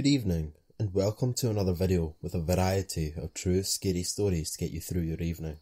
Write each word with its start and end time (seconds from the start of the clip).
Good 0.00 0.08
evening, 0.08 0.54
and 0.78 0.94
welcome 0.94 1.34
to 1.34 1.50
another 1.50 1.74
video 1.74 2.16
with 2.22 2.32
a 2.32 2.40
variety 2.40 3.12
of 3.18 3.34
true 3.34 3.62
scary 3.62 4.02
stories 4.02 4.52
to 4.52 4.58
get 4.58 4.70
you 4.70 4.80
through 4.80 5.02
your 5.02 5.20
evening. 5.20 5.58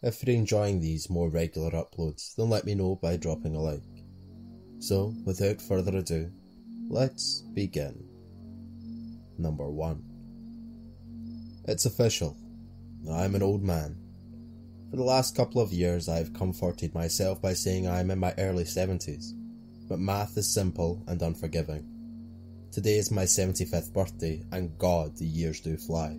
If 0.00 0.24
you're 0.24 0.34
enjoying 0.34 0.80
these 0.80 1.10
more 1.10 1.28
regular 1.28 1.72
uploads, 1.72 2.34
then 2.36 2.48
let 2.48 2.64
me 2.64 2.74
know 2.74 2.96
by 2.96 3.18
dropping 3.18 3.54
a 3.54 3.60
like. 3.60 3.82
So, 4.78 5.12
without 5.26 5.60
further 5.60 5.98
ado, 5.98 6.32
let's 6.88 7.42
begin. 7.52 8.08
Number 9.36 9.68
1 9.68 10.02
It's 11.68 11.84
official. 11.84 12.38
I'm 13.12 13.34
an 13.34 13.42
old 13.42 13.62
man. 13.62 13.98
For 14.90 14.96
the 14.96 15.04
last 15.04 15.36
couple 15.36 15.60
of 15.60 15.70
years, 15.70 16.08
I've 16.08 16.32
comforted 16.32 16.94
myself 16.94 17.42
by 17.42 17.52
saying 17.52 17.86
I'm 17.86 18.10
in 18.10 18.18
my 18.18 18.32
early 18.38 18.64
70s, 18.64 19.32
but 19.86 19.98
math 19.98 20.38
is 20.38 20.54
simple 20.54 21.04
and 21.06 21.20
unforgiving. 21.20 21.93
Today 22.74 22.96
is 22.96 23.12
my 23.12 23.22
75th 23.22 23.92
birthday, 23.92 24.42
and 24.50 24.76
God, 24.78 25.16
the 25.16 25.24
years 25.24 25.60
do 25.60 25.76
fly. 25.76 26.18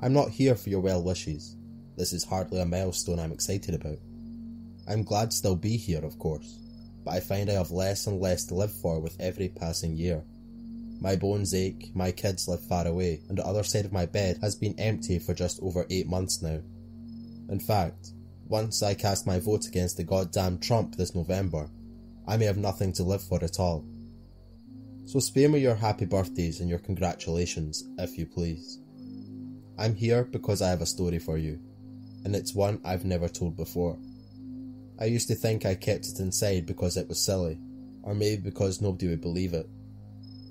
I'm 0.00 0.12
not 0.12 0.30
here 0.30 0.56
for 0.56 0.70
your 0.70 0.80
well 0.80 1.00
wishes. 1.04 1.54
This 1.96 2.12
is 2.12 2.24
hardly 2.24 2.60
a 2.60 2.66
milestone 2.66 3.20
I'm 3.20 3.30
excited 3.30 3.72
about. 3.72 3.98
I'm 4.88 5.04
glad 5.04 5.30
to 5.30 5.36
still 5.36 5.54
be 5.54 5.76
here, 5.76 6.04
of 6.04 6.18
course, 6.18 6.58
but 7.04 7.12
I 7.12 7.20
find 7.20 7.48
I 7.48 7.52
have 7.52 7.70
less 7.70 8.08
and 8.08 8.20
less 8.20 8.44
to 8.46 8.56
live 8.56 8.72
for 8.72 8.98
with 8.98 9.20
every 9.20 9.48
passing 9.48 9.96
year. 9.96 10.24
My 11.00 11.14
bones 11.14 11.54
ache, 11.54 11.92
my 11.94 12.10
kids 12.10 12.48
live 12.48 12.66
far 12.66 12.84
away, 12.84 13.20
and 13.28 13.38
the 13.38 13.46
other 13.46 13.62
side 13.62 13.84
of 13.84 13.92
my 13.92 14.06
bed 14.06 14.38
has 14.42 14.56
been 14.56 14.74
empty 14.80 15.20
for 15.20 15.32
just 15.32 15.62
over 15.62 15.86
eight 15.90 16.08
months 16.08 16.42
now. 16.42 16.58
In 17.48 17.60
fact, 17.60 18.10
once 18.48 18.82
I 18.82 18.94
cast 18.94 19.28
my 19.28 19.38
vote 19.38 19.68
against 19.68 19.96
the 19.96 20.02
goddamn 20.02 20.58
Trump 20.58 20.96
this 20.96 21.14
November, 21.14 21.70
I 22.26 22.36
may 22.36 22.46
have 22.46 22.58
nothing 22.58 22.92
to 22.94 23.04
live 23.04 23.22
for 23.22 23.44
at 23.44 23.60
all. 23.60 23.84
So 25.06 25.20
spare 25.20 25.48
me 25.48 25.60
your 25.60 25.76
happy 25.76 26.04
birthdays 26.04 26.58
and 26.58 26.68
your 26.68 26.80
congratulations, 26.80 27.84
if 27.96 28.18
you 28.18 28.26
please. 28.26 28.80
I'm 29.78 29.94
here 29.94 30.24
because 30.24 30.60
I 30.60 30.70
have 30.70 30.80
a 30.80 30.86
story 30.86 31.20
for 31.20 31.38
you, 31.38 31.60
and 32.24 32.34
it's 32.34 32.56
one 32.56 32.80
I've 32.84 33.04
never 33.04 33.28
told 33.28 33.56
before. 33.56 33.96
I 34.98 35.04
used 35.04 35.28
to 35.28 35.36
think 35.36 35.64
I 35.64 35.76
kept 35.76 36.08
it 36.08 36.18
inside 36.18 36.66
because 36.66 36.96
it 36.96 37.08
was 37.08 37.24
silly, 37.24 37.56
or 38.02 38.14
maybe 38.14 38.42
because 38.42 38.80
nobody 38.80 39.06
would 39.06 39.20
believe 39.20 39.54
it. 39.54 39.68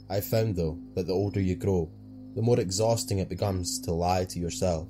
I 0.10 0.22
found 0.22 0.56
though 0.56 0.80
that 0.94 1.08
the 1.08 1.14
older 1.14 1.42
you 1.42 1.58
grow, 1.58 1.92
the 2.34 2.42
more 2.42 2.60
exhausting 2.60 3.20
it 3.20 3.28
becomes 3.28 3.82
to 3.82 3.92
lie 3.92 4.24
to 4.24 4.40
yourself. 4.40 4.88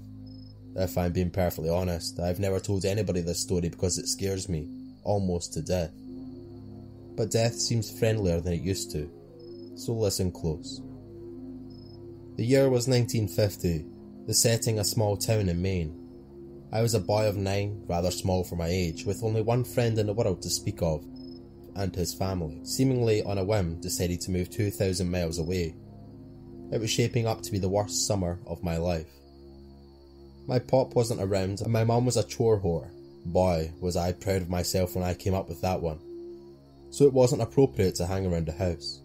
If 0.75 0.95
I'm 0.95 1.11
being 1.11 1.31
perfectly 1.31 1.72
honest, 1.72 2.19
I've 2.19 2.39
never 2.39 2.59
told 2.59 2.85
anybody 2.85 3.22
this 3.22 3.41
story 3.41 3.69
because 3.69 3.97
it 3.97 4.07
scares 4.09 4.47
me, 4.47 4.69
almost 5.03 5.53
to 5.53 5.63
death. 5.63 5.91
But 7.16 7.31
death 7.31 7.55
seems 7.55 7.97
friendlier 7.97 8.41
than 8.41 8.53
it 8.53 8.61
used 8.61 8.91
to, 8.91 9.09
so 9.76 9.94
listen 9.94 10.31
close. 10.31 10.81
The 12.38 12.45
year 12.45 12.70
was 12.70 12.88
1950, 12.88 13.86
the 14.26 14.34
setting 14.34 14.80
a 14.80 14.84
small 14.84 15.16
town 15.16 15.50
in 15.50 15.62
Maine. 15.62 16.02
I 16.72 16.81
was 16.81 16.94
a 16.94 17.00
boy 17.00 17.28
of 17.28 17.38
nine, 17.38 17.84
rather 17.88 18.12
small 18.12 18.44
for 18.44 18.56
my 18.56 18.68
age, 18.68 19.06
with 19.06 19.23
only 19.23 19.42
one 19.42 19.64
friend 19.64 19.98
in 19.98 20.08
the 20.08 20.14
world 20.14 20.42
to 20.42 20.50
speak 20.50 20.81
of, 20.81 21.06
and 21.76 21.96
his 21.96 22.14
family, 22.14 22.59
seemingly 22.64 23.23
on 23.23 23.38
a 23.38 23.44
whim, 23.44 23.80
decided 23.80 24.20
to 24.22 24.31
move 24.31 24.50
2,000 24.50 25.09
miles 25.09 25.38
away. 25.38 25.76
It 26.72 26.81
was 26.81 26.90
shaping 26.90 27.28
up 27.28 27.42
to 27.44 27.52
be 27.52 27.59
the 27.59 27.70
worst 27.70 28.08
summer 28.08 28.40
of 28.48 28.64
my 28.64 28.78
life. 28.78 29.08
My 30.48 30.59
pop 30.59 30.96
wasn't 30.96 31.22
around, 31.22 31.62
and 31.62 31.72
my 31.72 31.84
mum 31.84 32.06
was 32.06 32.18
a 32.18 32.23
chore 32.23 32.59
whore. 32.59 32.90
Boy, 33.26 33.72
was 33.80 33.96
I 33.96 34.12
proud 34.12 34.42
of 34.42 34.50
myself 34.50 34.96
when 34.96 35.03
I 35.03 35.14
came 35.14 35.34
up 35.34 35.48
with 35.48 35.62
that 35.62 35.81
one. 35.81 36.00
So 36.90 37.06
it 37.06 37.14
wasn't 37.14 37.42
appropriate 37.42 37.96
to 37.96 38.06
hang 38.06 38.26
around 38.26 38.48
the 38.48 38.52
house. 38.52 39.02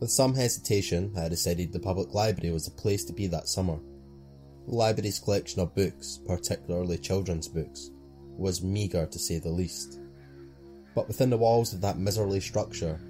With 0.00 0.10
some 0.12 0.34
hesitation, 0.34 1.12
I 1.16 1.28
decided 1.28 1.72
the 1.72 1.80
public 1.80 2.14
library 2.14 2.52
was 2.52 2.66
the 2.66 2.70
place 2.70 3.04
to 3.06 3.12
be 3.12 3.26
that 3.26 3.48
summer. 3.48 3.80
The 4.68 4.74
library's 4.74 5.18
collection 5.18 5.60
of 5.60 5.74
books, 5.74 6.20
particularly 6.24 6.98
children's 6.98 7.48
books, 7.48 7.90
was 8.36 8.62
meagre 8.62 9.06
to 9.06 9.18
say 9.18 9.40
the 9.40 9.48
least. 9.48 9.98
But 10.94 11.08
within 11.08 11.30
the 11.30 11.36
walls 11.36 11.72
of 11.72 11.80
that 11.80 11.98
miserly 11.98 12.38
structure, 12.38 13.00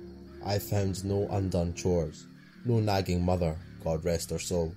I 0.43 0.59
found 0.59 1.04
no 1.04 1.28
undone 1.28 1.75
chores, 1.75 2.27
no 2.65 2.81
nagging 2.81 3.22
mother, 3.22 3.59
God 3.84 4.03
rest 4.03 4.31
her 4.31 4.38
soul, 4.38 4.75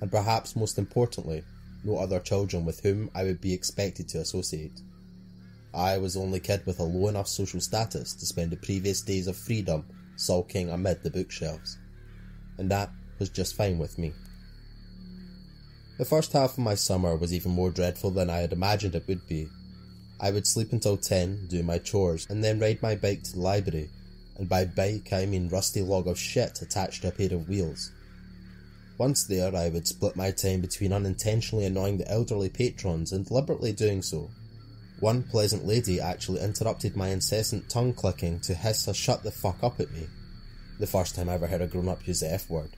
and 0.00 0.10
perhaps 0.10 0.56
most 0.56 0.76
importantly, 0.76 1.44
no 1.84 1.98
other 1.98 2.18
children 2.18 2.64
with 2.64 2.80
whom 2.80 3.10
I 3.14 3.22
would 3.22 3.40
be 3.40 3.52
expected 3.52 4.08
to 4.08 4.20
associate. 4.20 4.80
I 5.72 5.98
was 5.98 6.14
the 6.14 6.20
only 6.20 6.40
kid 6.40 6.66
with 6.66 6.80
a 6.80 6.84
low 6.84 7.08
enough 7.08 7.28
social 7.28 7.60
status 7.60 8.12
to 8.14 8.26
spend 8.26 8.50
the 8.50 8.56
previous 8.56 9.02
days 9.02 9.28
of 9.28 9.36
freedom 9.36 9.84
sulking 10.16 10.70
amid 10.70 11.02
the 11.02 11.10
bookshelves, 11.10 11.78
and 12.58 12.70
that 12.70 12.90
was 13.18 13.28
just 13.28 13.56
fine 13.56 13.78
with 13.78 13.98
me. 13.98 14.12
The 15.98 16.04
first 16.04 16.32
half 16.32 16.52
of 16.52 16.58
my 16.58 16.74
summer 16.74 17.14
was 17.16 17.32
even 17.32 17.52
more 17.52 17.70
dreadful 17.70 18.10
than 18.10 18.28
I 18.28 18.38
had 18.38 18.52
imagined 18.52 18.94
it 18.94 19.06
would 19.06 19.26
be. 19.28 19.48
I 20.20 20.30
would 20.30 20.46
sleep 20.46 20.72
until 20.72 20.96
10, 20.96 21.46
do 21.48 21.62
my 21.62 21.78
chores, 21.78 22.26
and 22.28 22.42
then 22.42 22.58
ride 22.58 22.82
my 22.82 22.96
bike 22.96 23.22
to 23.24 23.32
the 23.32 23.40
library, 23.40 23.90
and 24.36 24.48
by 24.48 24.64
bike 24.64 25.12
I 25.12 25.26
mean 25.26 25.48
rusty 25.48 25.82
log 25.82 26.08
of 26.08 26.18
shit 26.18 26.62
attached 26.62 27.02
to 27.02 27.08
a 27.08 27.12
pair 27.12 27.32
of 27.32 27.48
wheels. 27.48 27.92
Once 28.98 29.24
there, 29.24 29.54
I 29.54 29.68
would 29.68 29.86
split 29.88 30.16
my 30.16 30.30
time 30.30 30.60
between 30.60 30.92
unintentionally 30.92 31.64
annoying 31.64 31.98
the 31.98 32.10
elderly 32.10 32.48
patrons 32.48 33.12
and 33.12 33.26
deliberately 33.26 33.72
doing 33.72 34.02
so, 34.02 34.30
one 35.00 35.22
pleasant 35.22 35.66
lady 35.66 36.00
actually 36.00 36.40
interrupted 36.40 36.96
my 36.96 37.08
incessant 37.08 37.68
tongue 37.68 37.92
clicking 37.92 38.40
to 38.40 38.54
hiss 38.54 38.86
a 38.86 38.94
shut 38.94 39.22
the 39.22 39.30
fuck 39.30 39.62
up 39.62 39.80
at 39.80 39.90
me. 39.92 40.06
The 40.78 40.86
first 40.86 41.14
time 41.14 41.28
I 41.28 41.34
ever 41.34 41.46
heard 41.46 41.60
a 41.60 41.66
grown 41.66 41.88
up 41.88 42.06
use 42.06 42.20
the 42.20 42.32
F 42.32 42.48
word. 42.48 42.70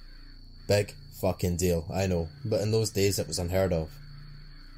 Big 0.67 0.95
fucking 1.21 1.57
deal, 1.57 1.87
I 1.93 2.07
know, 2.07 2.29
but 2.45 2.61
in 2.61 2.71
those 2.71 2.91
days 2.91 3.19
it 3.19 3.29
was 3.29 3.39
unheard 3.39 3.73
of. 3.73 3.91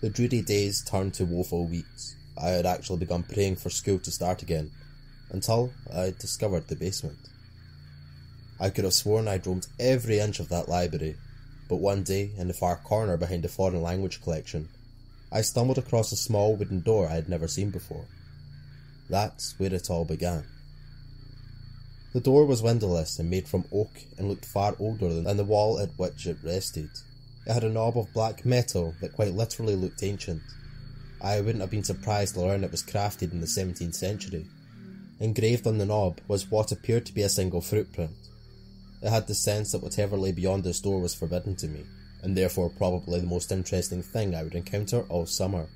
The 0.00 0.10
dreary 0.10 0.42
days 0.42 0.84
turned 0.84 1.14
to 1.14 1.24
woeful 1.24 1.66
weeks. 1.66 2.14
I 2.40 2.50
had 2.50 2.66
actually 2.66 2.98
begun 2.98 3.24
praying 3.24 3.56
for 3.56 3.70
school 3.70 3.98
to 4.00 4.10
start 4.10 4.42
again, 4.42 4.70
until 5.30 5.72
I 5.92 6.14
discovered 6.18 6.68
the 6.68 6.76
basement. 6.76 7.18
I 8.60 8.70
could 8.70 8.84
have 8.84 8.94
sworn 8.94 9.28
I'd 9.28 9.46
roamed 9.46 9.66
every 9.78 10.18
inch 10.18 10.40
of 10.40 10.48
that 10.48 10.68
library, 10.68 11.16
but 11.68 11.76
one 11.76 12.02
day, 12.02 12.30
in 12.36 12.48
the 12.48 12.54
far 12.54 12.76
corner 12.76 13.16
behind 13.16 13.44
the 13.44 13.48
foreign 13.48 13.82
language 13.82 14.22
collection, 14.22 14.68
I 15.30 15.42
stumbled 15.42 15.76
across 15.76 16.10
a 16.10 16.16
small 16.16 16.56
wooden 16.56 16.80
door 16.80 17.06
I 17.08 17.14
had 17.14 17.28
never 17.28 17.48
seen 17.48 17.70
before. 17.70 18.06
That's 19.10 19.58
where 19.58 19.72
it 19.72 19.90
all 19.90 20.06
began. 20.06 20.44
The 22.14 22.20
door 22.20 22.46
was 22.46 22.62
windowless 22.62 23.18
and 23.18 23.28
made 23.28 23.46
from 23.46 23.66
oak 23.70 23.90
and 24.16 24.28
looked 24.28 24.46
far 24.46 24.74
older 24.78 25.12
than 25.12 25.36
the 25.36 25.44
wall 25.44 25.78
at 25.78 25.90
which 25.98 26.26
it 26.26 26.38
rested. 26.42 26.88
It 27.46 27.52
had 27.52 27.64
a 27.64 27.68
knob 27.68 27.98
of 27.98 28.12
black 28.14 28.46
metal 28.46 28.94
that 29.00 29.12
quite 29.12 29.34
literally 29.34 29.76
looked 29.76 30.02
ancient. 30.02 30.42
I 31.20 31.40
wouldn't 31.40 31.60
have 31.60 31.70
been 31.70 31.84
surprised 31.84 32.34
to 32.34 32.40
learn 32.40 32.64
it 32.64 32.70
was 32.70 32.82
crafted 32.82 33.32
in 33.32 33.40
the 33.40 33.46
17th 33.46 33.94
century. 33.94 34.46
Engraved 35.20 35.66
on 35.66 35.76
the 35.76 35.86
knob 35.86 36.20
was 36.26 36.50
what 36.50 36.72
appeared 36.72 37.04
to 37.06 37.14
be 37.14 37.22
a 37.22 37.28
single 37.28 37.60
footprint. 37.60 38.12
It 39.02 39.10
had 39.10 39.26
the 39.26 39.34
sense 39.34 39.72
that 39.72 39.82
whatever 39.82 40.16
lay 40.16 40.32
beyond 40.32 40.64
this 40.64 40.80
door 40.80 41.00
was 41.00 41.14
forbidden 41.14 41.54
to 41.56 41.68
me 41.68 41.84
and 42.22 42.36
therefore 42.36 42.70
probably 42.70 43.20
the 43.20 43.26
most 43.26 43.52
interesting 43.52 44.02
thing 44.02 44.34
I 44.34 44.42
would 44.42 44.54
encounter 44.54 45.02
all 45.08 45.26
summer. 45.26 45.68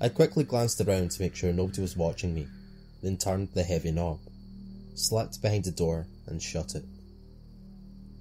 I 0.00 0.08
quickly 0.10 0.44
glanced 0.44 0.80
around 0.80 1.12
to 1.12 1.22
make 1.22 1.34
sure 1.34 1.52
nobody 1.52 1.80
was 1.80 1.96
watching 1.96 2.34
me, 2.34 2.48
then 3.02 3.16
turned 3.16 3.48
the 3.54 3.62
heavy 3.62 3.90
knob, 3.90 4.20
slipped 4.94 5.40
behind 5.40 5.64
the 5.64 5.70
door, 5.70 6.06
and 6.26 6.42
shut 6.42 6.74
it. 6.74 6.84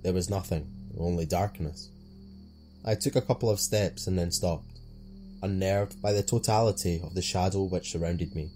There 0.03 0.13
was 0.13 0.29
nothing, 0.29 0.68
only 0.97 1.25
darkness. 1.25 1.90
I 2.85 2.95
took 2.95 3.16
a 3.16 3.22
couple 3.22 3.50
of 3.50 3.59
steps 3.59 4.07
and 4.07 4.18
then 4.18 4.31
stopped, 4.31 4.79
unnerved 5.41 6.01
by 6.01 6.13
the 6.13 6.24
totality 6.24 7.01
of 7.03 7.16
the 7.16 7.22
shadow 7.22 7.63
which 7.63 7.91
surrounded 7.91 8.35
me. 8.35 8.51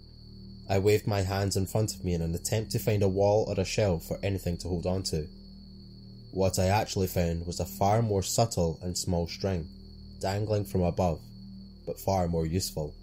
I 0.69 0.77
waved 0.77 1.07
my 1.07 1.21
hands 1.21 1.57
in 1.57 1.65
front 1.65 1.95
of 1.95 2.05
me 2.05 2.13
in 2.13 2.21
an 2.21 2.35
attempt 2.35 2.71
to 2.71 2.79
find 2.79 3.01
a 3.01 3.07
wall 3.07 3.45
or 3.47 3.59
a 3.59 3.65
shelf 3.65 4.11
or 4.11 4.19
anything 4.21 4.57
to 4.57 4.67
hold 4.67 4.85
on 4.85 5.01
to. 5.03 5.27
What 6.31 6.59
I 6.59 6.67
actually 6.67 7.07
found 7.07 7.47
was 7.47 7.59
a 7.59 7.65
far 7.65 8.01
more 8.01 8.21
subtle 8.21 8.79
and 8.83 8.95
small 8.95 9.27
string, 9.27 9.67
dangling 10.21 10.65
from 10.65 10.83
above, 10.83 11.19
but 11.87 11.99
far 11.99 12.27
more 12.27 12.45
useful. 12.45 12.93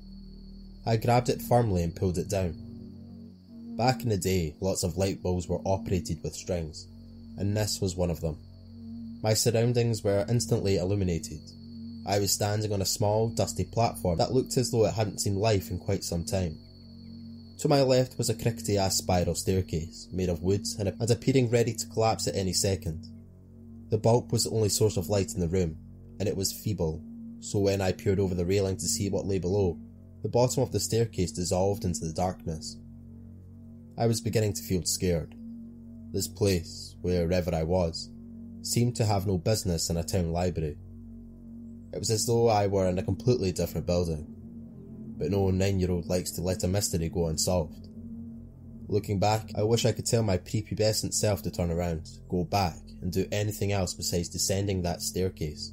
I 0.87 0.96
grabbed 0.96 1.28
it 1.28 1.43
firmly 1.43 1.82
and 1.82 1.94
pulled 1.94 2.19
it 2.19 2.28
down. 2.28 2.55
Back 3.76 4.05
in 4.05 4.11
the 4.11 4.17
day, 4.17 4.55
lots 4.61 4.84
of 4.84 4.96
light 4.96 5.23
bulbs 5.23 5.49
were 5.49 5.61
operated 5.64 6.23
with 6.23 6.37
strings, 6.37 6.87
and 7.37 7.56
this 7.56 7.81
was 7.81 7.96
one 7.96 8.11
of 8.11 8.20
them. 8.20 8.38
My 9.23 9.34
surroundings 9.34 10.05
were 10.05 10.25
instantly 10.28 10.76
illuminated. 10.76 11.40
I 12.06 12.20
was 12.20 12.31
standing 12.31 12.73
on 12.73 12.81
a 12.81 12.87
small, 12.87 13.28
dusty 13.28 13.64
platform 13.64 14.19
that 14.19 14.32
looked 14.32 14.56
as 14.56 14.70
though 14.70 14.87
it 14.87 14.94
hadn't 14.94 15.20
seen 15.20 15.34
life 15.34 15.73
in 15.73 15.81
quite 15.81 16.05
some 16.05 16.25
time. 16.25 16.56
To 17.58 17.69
my 17.69 17.82
left 17.82 18.19
was 18.19 18.31
a 18.31 18.34
crickety 18.34 18.78
ass 18.78 18.96
spiral 18.96 19.34
staircase, 19.34 20.06
made 20.12 20.28
of 20.28 20.43
wood 20.43 20.64
and 20.78 21.11
appearing 21.11 21.50
ready 21.50 21.75
to 21.75 21.87
collapse 21.88 22.28
at 22.28 22.37
any 22.37 22.52
second. 22.52 23.08
The 23.90 23.98
bulb 23.98 24.32
was 24.32 24.44
the 24.44 24.50
only 24.50 24.68
source 24.68 24.96
of 24.96 25.08
light 25.08 25.34
in 25.34 25.40
the 25.40 25.48
room, 25.48 25.76
and 26.18 26.28
it 26.28 26.36
was 26.36 26.52
feeble, 26.52 27.02
so 27.40 27.60
when 27.60 27.80
I 27.80 27.92
peered 27.92 28.18
over 28.18 28.34
the 28.34 28.46
railing 28.46 28.76
to 28.78 28.86
see 28.86 29.08
what 29.08 29.26
lay 29.26 29.38
below, 29.38 29.78
the 30.22 30.28
bottom 30.28 30.62
of 30.62 30.72
the 30.72 30.80
staircase 30.80 31.30
dissolved 31.30 31.84
into 31.84 32.04
the 32.04 32.12
darkness. 32.12 32.78
I 33.96 34.06
was 34.06 34.20
beginning 34.20 34.54
to 34.54 34.62
feel 34.62 34.82
scared. 34.84 35.34
This 36.12 36.26
place, 36.26 36.96
wherever 37.00 37.54
I 37.54 37.62
was, 37.62 38.10
seemed 38.62 38.96
to 38.96 39.04
have 39.04 39.26
no 39.26 39.38
business 39.38 39.88
in 39.90 39.96
a 39.96 40.02
town 40.02 40.32
library. 40.32 40.76
It 41.92 41.98
was 41.98 42.10
as 42.10 42.26
though 42.26 42.48
I 42.48 42.66
were 42.66 42.88
in 42.88 42.98
a 42.98 43.02
completely 43.04 43.52
different 43.52 43.86
building, 43.86 44.26
but 45.16 45.30
no 45.30 45.50
nine 45.50 45.78
year 45.78 45.90
old 45.90 46.08
likes 46.08 46.32
to 46.32 46.42
let 46.42 46.64
a 46.64 46.68
mystery 46.68 47.08
go 47.08 47.28
unsolved. 47.28 47.85
Looking 48.88 49.18
back, 49.18 49.50
I 49.56 49.64
wish 49.64 49.84
I 49.84 49.92
could 49.92 50.06
tell 50.06 50.22
my 50.22 50.38
prepubescent 50.38 51.12
self 51.12 51.42
to 51.42 51.50
turn 51.50 51.72
around, 51.72 52.08
go 52.28 52.44
back, 52.44 52.78
and 53.02 53.12
do 53.12 53.26
anything 53.32 53.72
else 53.72 53.94
besides 53.94 54.28
descending 54.28 54.82
that 54.82 55.02
staircase. 55.02 55.72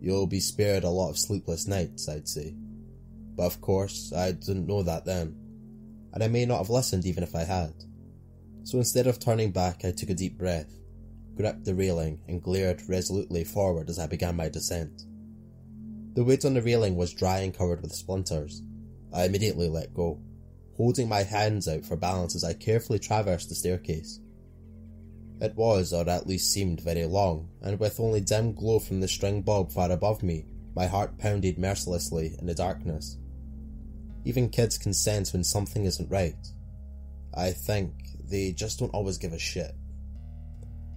You'll 0.00 0.26
be 0.26 0.40
spared 0.40 0.84
a 0.84 0.90
lot 0.90 1.10
of 1.10 1.18
sleepless 1.18 1.66
nights, 1.66 2.08
I'd 2.08 2.28
say. 2.28 2.54
But 3.36 3.44
of 3.44 3.60
course, 3.60 4.12
I 4.16 4.32
didn't 4.32 4.66
know 4.66 4.82
that 4.82 5.04
then, 5.04 5.36
and 6.14 6.24
I 6.24 6.28
may 6.28 6.46
not 6.46 6.58
have 6.58 6.70
listened 6.70 7.04
even 7.04 7.22
if 7.22 7.34
I 7.34 7.44
had. 7.44 7.74
So 8.64 8.78
instead 8.78 9.06
of 9.06 9.20
turning 9.20 9.50
back, 9.50 9.84
I 9.84 9.92
took 9.92 10.08
a 10.08 10.14
deep 10.14 10.38
breath, 10.38 10.70
gripped 11.36 11.64
the 11.64 11.74
railing, 11.74 12.20
and 12.26 12.42
glared 12.42 12.82
resolutely 12.88 13.44
forward 13.44 13.90
as 13.90 13.98
I 13.98 14.06
began 14.06 14.34
my 14.34 14.48
descent. 14.48 15.02
The 16.14 16.24
wood 16.24 16.44
on 16.44 16.54
the 16.54 16.62
railing 16.62 16.96
was 16.96 17.12
dry 17.12 17.40
and 17.40 17.56
covered 17.56 17.82
with 17.82 17.94
splinters. 17.94 18.62
I 19.12 19.24
immediately 19.24 19.68
let 19.68 19.94
go, 19.94 20.20
holding 20.78 21.08
my 21.08 21.24
hands 21.24 21.68
out 21.68 21.84
for 21.84 21.96
balance 21.96 22.34
as 22.34 22.44
I 22.44 22.54
carefully 22.54 23.00
traversed 23.00 23.50
the 23.50 23.54
staircase. 23.56 24.20
It 25.40 25.54
was, 25.56 25.92
or 25.92 26.08
at 26.08 26.26
least 26.26 26.52
seemed, 26.52 26.80
very 26.80 27.04
long, 27.04 27.50
and 27.60 27.78
with 27.78 28.00
only 28.00 28.20
dim 28.20 28.54
glow 28.54 28.78
from 28.78 29.00
the 29.00 29.08
string 29.08 29.42
bulb 29.42 29.72
far 29.72 29.90
above 29.90 30.22
me, 30.22 30.46
my 30.74 30.86
heart 30.86 31.18
pounded 31.18 31.58
mercilessly 31.58 32.36
in 32.38 32.46
the 32.46 32.54
darkness. 32.54 33.18
Even 34.24 34.48
kids 34.48 34.78
can 34.78 34.94
sense 34.94 35.32
when 35.32 35.42
something 35.42 35.84
isn't 35.84 36.10
right. 36.10 36.46
I 37.34 37.50
think 37.50 37.92
they 38.30 38.52
just 38.52 38.78
don't 38.78 38.94
always 38.94 39.18
give 39.18 39.32
a 39.32 39.38
shit. 39.38 39.74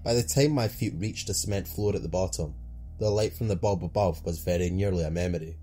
By 0.03 0.13
the 0.13 0.23
time 0.23 0.51
my 0.51 0.67
feet 0.67 0.93
reached 0.97 1.27
the 1.27 1.33
cement 1.33 1.67
floor 1.67 1.95
at 1.95 2.03
the 2.03 2.09
bottom, 2.09 2.53
the 2.99 3.09
light 3.09 3.33
from 3.33 3.47
the 3.47 3.55
bulb 3.55 3.83
above 3.83 4.23
was 4.23 4.43
very 4.43 4.69
nearly 4.69 5.03
a 5.03 5.09
memory. 5.11 5.57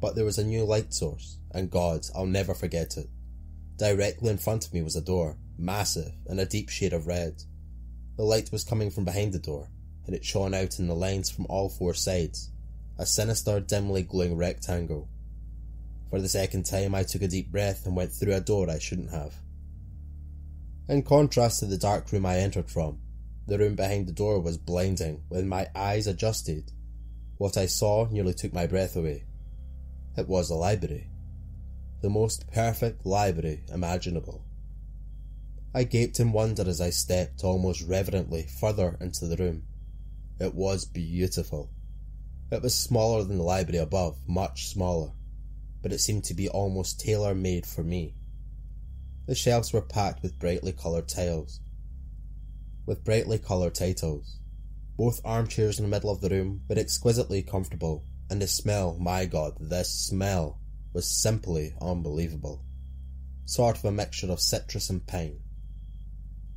But 0.00 0.14
there 0.14 0.24
was 0.24 0.38
a 0.38 0.44
new 0.44 0.64
light 0.64 0.94
source, 0.94 1.38
and 1.52 1.70
God, 1.70 2.06
I'll 2.14 2.26
never 2.26 2.54
forget 2.54 2.96
it. 2.96 3.08
Directly 3.76 4.30
in 4.30 4.38
front 4.38 4.66
of 4.66 4.72
me 4.72 4.82
was 4.82 4.94
a 4.94 5.00
door, 5.00 5.36
massive, 5.58 6.12
and 6.26 6.38
a 6.38 6.46
deep 6.46 6.68
shade 6.68 6.92
of 6.92 7.06
red. 7.06 7.42
The 8.16 8.22
light 8.22 8.52
was 8.52 8.62
coming 8.62 8.90
from 8.90 9.04
behind 9.04 9.32
the 9.32 9.38
door, 9.40 9.68
and 10.06 10.14
it 10.14 10.24
shone 10.24 10.54
out 10.54 10.78
in 10.78 10.86
the 10.86 10.94
lines 10.94 11.30
from 11.30 11.46
all 11.48 11.68
four 11.68 11.94
sides, 11.94 12.50
a 12.98 13.06
sinister, 13.06 13.58
dimly 13.58 14.02
glowing 14.02 14.36
rectangle. 14.36 15.08
For 16.10 16.20
the 16.20 16.28
second 16.28 16.64
time, 16.66 16.94
I 16.94 17.02
took 17.02 17.22
a 17.22 17.28
deep 17.28 17.50
breath 17.50 17.86
and 17.86 17.96
went 17.96 18.12
through 18.12 18.34
a 18.34 18.40
door 18.40 18.70
I 18.70 18.78
shouldn't 18.78 19.10
have. 19.10 19.34
In 20.88 21.02
contrast 21.02 21.60
to 21.60 21.66
the 21.66 21.78
dark 21.78 22.12
room 22.12 22.26
I 22.26 22.38
entered 22.38 22.70
from, 22.70 23.00
the 23.48 23.58
room 23.58 23.74
behind 23.74 24.06
the 24.06 24.12
door 24.12 24.38
was 24.40 24.56
blinding. 24.56 25.22
When 25.28 25.48
my 25.48 25.66
eyes 25.74 26.06
adjusted, 26.06 26.70
what 27.38 27.56
I 27.56 27.66
saw 27.66 28.06
nearly 28.08 28.34
took 28.34 28.52
my 28.52 28.66
breath 28.66 28.94
away. 28.94 29.24
It 30.16 30.28
was 30.28 30.50
a 30.50 30.54
library. 30.54 31.08
The 32.04 32.10
most 32.10 32.46
perfect 32.48 33.06
library 33.06 33.64
imaginable. 33.72 34.44
I 35.72 35.84
gaped 35.84 36.20
in 36.20 36.32
wonder 36.32 36.68
as 36.68 36.78
I 36.78 36.90
stepped 36.90 37.42
almost 37.42 37.80
reverently 37.80 38.42
further 38.42 38.98
into 39.00 39.24
the 39.26 39.38
room. 39.38 39.62
It 40.38 40.54
was 40.54 40.84
beautiful. 40.84 41.70
It 42.52 42.60
was 42.60 42.74
smaller 42.74 43.24
than 43.24 43.38
the 43.38 43.42
library 43.42 43.78
above, 43.78 44.18
much 44.28 44.68
smaller, 44.68 45.12
but 45.80 45.94
it 45.94 45.98
seemed 45.98 46.24
to 46.24 46.34
be 46.34 46.46
almost 46.46 47.00
tailor 47.00 47.34
made 47.34 47.64
for 47.64 47.82
me. 47.82 48.16
The 49.24 49.34
shelves 49.34 49.72
were 49.72 49.80
packed 49.80 50.22
with 50.22 50.38
brightly 50.38 50.72
coloured 50.72 51.08
tiles, 51.08 51.60
with 52.84 53.02
brightly 53.02 53.38
coloured 53.38 53.76
titles. 53.76 54.40
Both 54.98 55.22
armchairs 55.24 55.78
in 55.78 55.86
the 55.86 55.90
middle 55.90 56.10
of 56.10 56.20
the 56.20 56.28
room 56.28 56.64
were 56.68 56.78
exquisitely 56.78 57.42
comfortable, 57.42 58.04
and 58.28 58.42
the 58.42 58.46
smell, 58.46 58.98
my 58.98 59.24
god, 59.24 59.56
this 59.58 59.88
smell, 59.88 60.60
was 60.94 61.10
simply 61.10 61.74
unbelievable. 61.82 62.64
Sort 63.44 63.76
of 63.76 63.84
a 63.84 63.92
mixture 63.92 64.30
of 64.30 64.40
citrus 64.40 64.88
and 64.88 65.06
pine. 65.06 65.40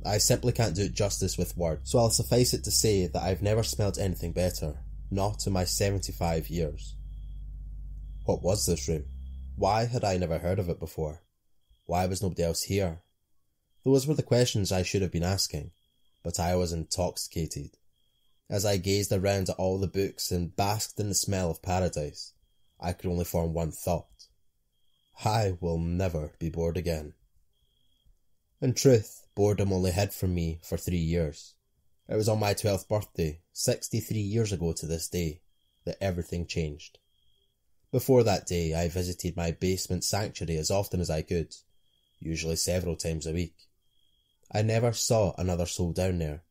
I 0.06 0.18
simply 0.18 0.52
can't 0.52 0.76
do 0.76 0.84
it 0.84 0.94
justice 0.94 1.36
with 1.36 1.56
words, 1.56 1.90
so 1.90 1.98
I'll 1.98 2.10
suffice 2.10 2.54
it 2.54 2.64
to 2.64 2.70
say 2.70 3.08
that 3.08 3.22
I've 3.22 3.42
never 3.42 3.64
smelled 3.64 3.98
anything 3.98 4.32
better, 4.32 4.78
not 5.10 5.46
in 5.46 5.52
my 5.52 5.64
75 5.64 6.48
years. 6.48 6.94
What 8.24 8.42
was 8.42 8.64
this 8.64 8.88
room? 8.88 9.06
Why 9.56 9.86
had 9.86 10.04
I 10.04 10.16
never 10.16 10.38
heard 10.38 10.60
of 10.60 10.68
it 10.68 10.78
before? 10.78 11.22
Why 11.86 12.06
was 12.06 12.22
nobody 12.22 12.44
else 12.44 12.62
here? 12.62 13.02
Those 13.84 14.06
were 14.06 14.14
the 14.14 14.22
questions 14.22 14.70
I 14.70 14.82
should 14.84 15.02
have 15.02 15.10
been 15.10 15.24
asking, 15.24 15.72
but 16.22 16.38
I 16.38 16.54
was 16.54 16.72
intoxicated. 16.72 17.70
As 18.48 18.64
I 18.64 18.76
gazed 18.76 19.12
around 19.12 19.48
at 19.48 19.56
all 19.56 19.78
the 19.78 19.88
books 19.88 20.30
and 20.30 20.54
basked 20.54 21.00
in 21.00 21.08
the 21.08 21.14
smell 21.14 21.50
of 21.50 21.60
paradise, 21.60 22.34
I 22.80 22.92
could 22.92 23.10
only 23.10 23.24
form 23.24 23.54
one 23.54 23.72
thought. 23.72 24.28
I 25.24 25.56
will 25.60 25.78
never 25.78 26.34
be 26.38 26.48
bored 26.48 26.76
again. 26.76 27.14
In 28.60 28.74
truth, 28.74 29.26
boredom 29.34 29.72
only 29.72 29.92
hid 29.92 30.12
from 30.12 30.34
me 30.34 30.60
for 30.62 30.76
three 30.76 30.98
years. 30.98 31.54
It 32.08 32.16
was 32.16 32.28
on 32.28 32.38
my 32.38 32.54
12th 32.54 32.88
birthday, 32.88 33.40
63 33.52 34.18
years 34.18 34.52
ago 34.52 34.72
to 34.72 34.86
this 34.86 35.08
day, 35.08 35.42
that 35.84 35.98
everything 36.00 36.46
changed. 36.46 36.98
Before 37.90 38.22
that 38.22 38.46
day, 38.46 38.74
I 38.74 38.88
visited 38.88 39.36
my 39.36 39.50
basement 39.50 40.04
sanctuary 40.04 40.56
as 40.56 40.70
often 40.70 41.00
as 41.00 41.10
I 41.10 41.22
could, 41.22 41.54
usually 42.20 42.56
several 42.56 42.96
times 42.96 43.26
a 43.26 43.32
week. 43.32 43.54
I 44.52 44.62
never 44.62 44.92
saw 44.92 45.34
another 45.36 45.66
soul 45.66 45.92
down 45.92 46.18
there, 46.18 46.42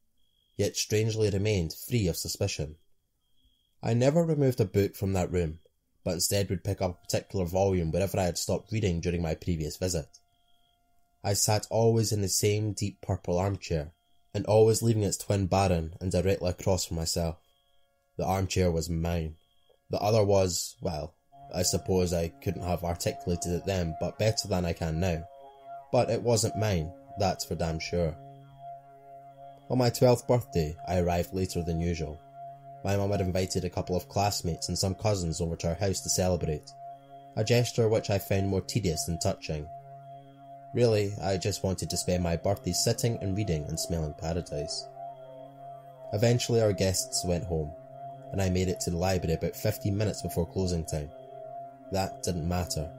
yet 0.55 0.75
strangely 0.75 1.29
remained 1.29 1.73
free 1.73 2.07
of 2.07 2.17
suspicion. 2.17 2.75
I 3.81 3.93
never 3.93 4.23
removed 4.23 4.59
a 4.59 4.65
book 4.65 4.95
from 4.95 5.13
that 5.13 5.31
room, 5.31 5.59
but 6.07 6.13
instead 6.13 6.49
would 6.49 6.63
pick 6.63 6.81
up 6.81 6.91
a 6.91 7.05
particular 7.05 7.43
volume 7.43 7.91
wherever 7.91 8.17
I 8.17 8.23
had 8.23 8.37
stopped 8.37 8.71
reading 8.71 9.01
during 9.01 9.21
my 9.21 9.35
previous 9.35 9.75
visit. 9.75 10.07
I 11.21 11.33
sat 11.33 11.67
always 11.69 12.13
in 12.13 12.21
the 12.21 12.29
same 12.29 12.71
deep 12.71 13.01
purple 13.01 13.37
armchair, 13.37 13.91
and 14.33 14.45
always 14.45 14.81
leaving 14.81 15.03
its 15.03 15.17
twin 15.17 15.47
baron 15.47 15.95
and 15.99 16.09
directly 16.09 16.49
across 16.49 16.85
from 16.85 16.95
myself. 16.95 17.35
The 18.15 18.25
armchair 18.25 18.71
was 18.71 18.89
mine. 18.89 19.35
The 19.89 19.99
other 19.99 20.23
was, 20.23 20.77
well, 20.79 21.13
I 21.53 21.63
suppose 21.63 22.13
I 22.13 22.29
couldn't 22.29 22.63
have 22.63 22.85
articulated 22.85 23.51
it 23.51 23.65
then, 23.65 23.97
but 23.99 24.17
better 24.17 24.47
than 24.47 24.63
I 24.63 24.71
can 24.71 25.01
now. 25.01 25.27
But 25.91 26.09
it 26.09 26.21
wasn't 26.21 26.55
mine, 26.55 26.89
that's 27.19 27.43
for 27.43 27.55
damn 27.55 27.79
sure. 27.79 28.15
On 29.69 29.77
my 29.77 29.89
12th 29.89 30.25
birthday, 30.25 30.77
I 30.87 30.99
arrived 30.99 31.33
later 31.33 31.63
than 31.63 31.81
usual. 31.81 32.17
My 32.87 32.95
mum 32.95 33.11
had 33.11 33.19
invited 33.19 33.65
a 33.65 33.69
couple 33.69 33.97
of 33.97 34.07
classmates 34.07 34.69
and 34.69 34.79
some 34.79 34.95
cousins 34.95 35.41
over 35.41 35.57
to 35.57 35.67
our 35.67 35.75
house 35.75 35.99
to 35.99 36.09
celebrate, 36.09 36.71
a 37.35 37.43
gesture 37.43 37.89
which 37.89 38.09
I 38.09 38.17
found 38.17 38.47
more 38.47 38.61
tedious 38.61 39.03
than 39.03 39.19
touching. 39.19 39.67
Really, 40.73 41.11
I 41.21 41.35
just 41.35 41.65
wanted 41.65 41.89
to 41.89 41.97
spend 41.97 42.23
my 42.23 42.37
birthday 42.37 42.71
sitting 42.71 43.17
and 43.21 43.35
reading 43.35 43.65
and 43.65 43.77
smelling 43.77 44.13
paradise. 44.13 44.87
Eventually, 46.13 46.61
our 46.61 46.71
guests 46.71 47.25
went 47.25 47.43
home, 47.43 47.73
and 48.31 48.41
I 48.41 48.49
made 48.49 48.69
it 48.69 48.79
to 48.79 48.91
the 48.91 48.97
library 48.97 49.33
about 49.33 49.57
15 49.57 49.97
minutes 49.97 50.21
before 50.21 50.47
closing 50.47 50.85
time. 50.85 51.11
That 51.91 52.23
didn't 52.23 52.47
matter. 52.47 52.89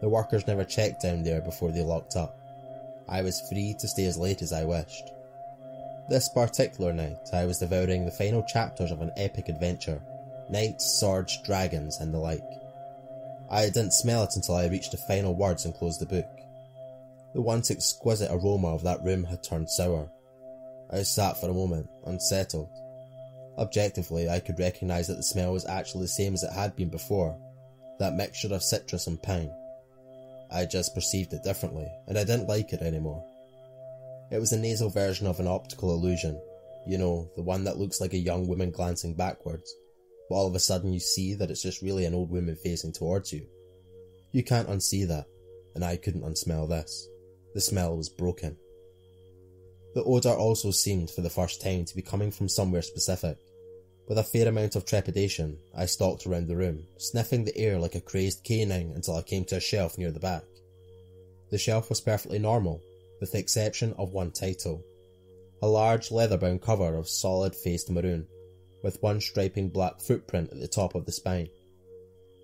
The 0.00 0.08
workers 0.08 0.48
never 0.48 0.64
checked 0.64 1.00
down 1.00 1.22
there 1.22 1.40
before 1.40 1.70
they 1.70 1.82
locked 1.82 2.16
up. 2.16 2.36
I 3.08 3.22
was 3.22 3.48
free 3.48 3.76
to 3.78 3.86
stay 3.86 4.06
as 4.06 4.18
late 4.18 4.42
as 4.42 4.52
I 4.52 4.64
wished. 4.64 5.12
This 6.08 6.28
particular 6.28 6.92
night, 6.92 7.28
I 7.32 7.44
was 7.44 7.58
devouring 7.58 8.04
the 8.04 8.10
final 8.10 8.42
chapters 8.42 8.90
of 8.90 9.00
an 9.00 9.12
epic 9.16 9.48
adventure 9.48 10.02
knights, 10.50 10.98
swords, 11.00 11.38
dragons, 11.44 11.98
and 12.00 12.12
the 12.12 12.18
like. 12.18 12.44
I 13.50 13.66
didn't 13.66 13.92
smell 13.92 14.24
it 14.24 14.36
until 14.36 14.56
I 14.56 14.66
reached 14.66 14.90
the 14.92 14.98
final 14.98 15.34
words 15.34 15.64
and 15.64 15.74
closed 15.74 16.00
the 16.00 16.06
book. 16.06 16.28
The 17.34 17.40
once 17.40 17.70
exquisite 17.70 18.30
aroma 18.30 18.68
of 18.68 18.82
that 18.82 19.02
room 19.02 19.24
had 19.24 19.42
turned 19.42 19.70
sour. 19.70 20.10
I 20.90 21.02
sat 21.02 21.40
for 21.40 21.48
a 21.48 21.54
moment, 21.54 21.88
unsettled. 22.04 22.68
Objectively, 23.56 24.28
I 24.28 24.40
could 24.40 24.58
recognise 24.58 25.08
that 25.08 25.14
the 25.14 25.22
smell 25.22 25.52
was 25.52 25.66
actually 25.66 26.02
the 26.02 26.08
same 26.08 26.34
as 26.34 26.42
it 26.42 26.52
had 26.52 26.76
been 26.76 26.90
before, 26.90 27.38
that 27.98 28.14
mixture 28.14 28.52
of 28.52 28.62
citrus 28.62 29.06
and 29.06 29.22
pine. 29.22 29.52
I 30.50 30.66
just 30.66 30.94
perceived 30.94 31.32
it 31.32 31.44
differently, 31.44 31.90
and 32.08 32.18
I 32.18 32.24
didn't 32.24 32.48
like 32.48 32.72
it 32.72 32.82
anymore. 32.82 33.24
It 34.32 34.40
was 34.40 34.52
a 34.52 34.58
nasal 34.58 34.88
version 34.88 35.26
of 35.26 35.40
an 35.40 35.46
optical 35.46 35.92
illusion, 35.92 36.40
you 36.86 36.96
know, 36.96 37.30
the 37.36 37.42
one 37.42 37.64
that 37.64 37.76
looks 37.76 38.00
like 38.00 38.14
a 38.14 38.18
young 38.18 38.48
woman 38.48 38.70
glancing 38.70 39.12
backwards, 39.12 39.74
but 40.30 40.36
all 40.36 40.46
of 40.46 40.54
a 40.54 40.58
sudden 40.58 40.94
you 40.94 41.00
see 41.00 41.34
that 41.34 41.50
it's 41.50 41.60
just 41.60 41.82
really 41.82 42.06
an 42.06 42.14
old 42.14 42.30
woman 42.30 42.56
facing 42.56 42.94
towards 42.94 43.30
you. 43.30 43.46
You 44.32 44.42
can't 44.42 44.70
unsee 44.70 45.06
that, 45.06 45.26
and 45.74 45.84
I 45.84 45.96
couldn't 45.96 46.22
unsmell 46.24 46.66
this. 46.66 47.06
The 47.52 47.60
smell 47.60 47.94
was 47.94 48.08
broken. 48.08 48.56
The 49.94 50.02
odour 50.02 50.34
also 50.34 50.70
seemed, 50.70 51.10
for 51.10 51.20
the 51.20 51.28
first 51.28 51.60
time, 51.60 51.84
to 51.84 51.94
be 51.94 52.00
coming 52.00 52.30
from 52.30 52.48
somewhere 52.48 52.80
specific. 52.80 53.36
With 54.08 54.16
a 54.16 54.24
fair 54.24 54.48
amount 54.48 54.76
of 54.76 54.86
trepidation, 54.86 55.58
I 55.76 55.84
stalked 55.84 56.26
around 56.26 56.48
the 56.48 56.56
room, 56.56 56.86
sniffing 56.96 57.44
the 57.44 57.56
air 57.58 57.78
like 57.78 57.96
a 57.96 58.00
crazed 58.00 58.44
canine 58.44 58.92
until 58.94 59.16
I 59.16 59.22
came 59.22 59.44
to 59.46 59.56
a 59.56 59.60
shelf 59.60 59.98
near 59.98 60.10
the 60.10 60.20
back. 60.20 60.44
The 61.50 61.58
shelf 61.58 61.90
was 61.90 62.00
perfectly 62.00 62.38
normal, 62.38 62.82
with 63.22 63.32
the 63.32 63.38
exception 63.38 63.94
of 63.96 64.12
one 64.12 64.32
title. 64.32 64.84
a 65.62 65.66
large 65.66 66.10
leather-bound 66.10 66.60
cover 66.60 66.96
of 66.96 67.08
solid-faced 67.08 67.88
maroon, 67.88 68.26
with 68.82 69.00
one 69.00 69.20
striping 69.20 69.68
black 69.68 70.00
footprint 70.00 70.50
at 70.50 70.58
the 70.58 70.66
top 70.66 70.96
of 70.96 71.06
the 71.06 71.12
spine. 71.12 71.48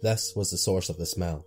This 0.00 0.34
was 0.36 0.52
the 0.52 0.56
source 0.56 0.88
of 0.88 0.98
the 0.98 1.06
smell, 1.06 1.44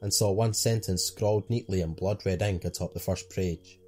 and 0.00 0.12
saw 0.12 0.32
one 0.32 0.54
sentence 0.54 1.04
scrawled 1.04 1.48
neatly 1.50 1.82
in 1.82 1.92
blood-red 1.92 2.40
ink 2.40 2.64
atop 2.64 2.94
the 2.94 3.00
first 3.00 3.28
page. 3.28 3.78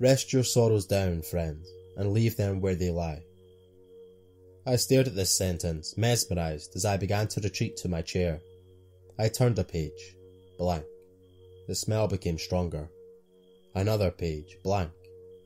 Rest 0.00 0.32
your 0.32 0.42
sorrows 0.42 0.86
down, 0.86 1.22
friends, 1.22 1.68
and 1.96 2.12
leave 2.12 2.36
them 2.36 2.60
where 2.60 2.74
they 2.74 2.90
lie. 2.90 3.22
I 4.66 4.76
stared 4.76 5.06
at 5.06 5.14
this 5.14 5.30
sentence, 5.30 5.96
mesmerised, 5.96 6.74
as 6.74 6.84
I 6.84 6.96
began 6.96 7.28
to 7.28 7.40
retreat 7.40 7.76
to 7.78 7.88
my 7.88 8.02
chair. 8.02 8.40
I 9.16 9.28
turned 9.28 9.60
a 9.60 9.64
page, 9.64 10.16
blank. 10.58 10.84
The 11.68 11.76
smell 11.76 12.08
became 12.08 12.38
stronger. 12.38 12.88
Another 13.74 14.10
page, 14.10 14.56
blank, 14.62 14.90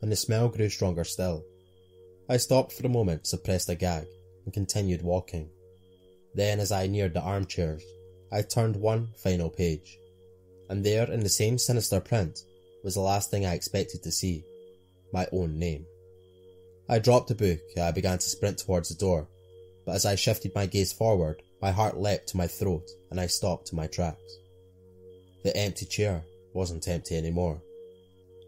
and 0.01 0.11
the 0.11 0.17
smell 0.17 0.49
grew 0.49 0.69
stronger 0.69 1.05
still. 1.05 1.45
I 2.29 2.37
stopped 2.37 2.73
for 2.73 2.87
a 2.87 2.91
moment, 2.91 3.27
suppressed 3.27 3.69
a 3.69 3.75
gag, 3.75 4.07
and 4.45 4.55
continued 4.55 5.03
walking. 5.03 5.51
Then, 6.35 6.61
as 6.61 6.73
I 6.73 6.87
neared 6.87 7.15
the 7.15 7.21
armchairs, 7.21 7.85
I 8.31 8.43
turned 8.43 8.77
one 8.77 9.09
final 9.23 9.51
page, 9.51 9.99
and 10.71 10.85
there, 10.85 11.11
in 11.11 11.21
the 11.21 11.29
same 11.29 11.59
sinister 11.59 12.01
print, 12.01 12.45
was 12.83 12.95
the 12.95 13.01
last 13.01 13.31
thing 13.31 13.45
I 13.45 13.55
expected 13.55 14.03
to 14.03 14.11
see 14.11 14.45
my 15.13 15.27
own 15.33 15.59
name. 15.59 15.85
I 16.89 16.99
dropped 16.99 17.29
the 17.29 17.35
book 17.35 17.61
and 17.77 17.85
I 17.85 17.93
began 17.93 18.19
to 18.19 18.29
sprint 18.29 18.59
towards 18.59 18.89
the 18.89 18.95
door, 18.95 19.29
but 19.85 19.95
as 19.95 20.07
I 20.07 20.15
shifted 20.15 20.55
my 20.55 20.67
gaze 20.67 20.93
forward, 20.93 21.43
my 21.61 21.71
heart 21.71 21.99
leapt 21.99 22.29
to 22.29 22.37
my 22.37 22.47
throat 22.47 22.89
and 23.11 23.21
I 23.21 23.27
stopped 23.27 23.73
in 23.73 23.77
my 23.77 23.87
tracks. 23.87 24.39
The 25.45 25.57
empty 25.57 25.87
chair 25.87 26.25
wasn't 26.55 26.89
empty 26.89 27.17
anymore. 27.17 27.63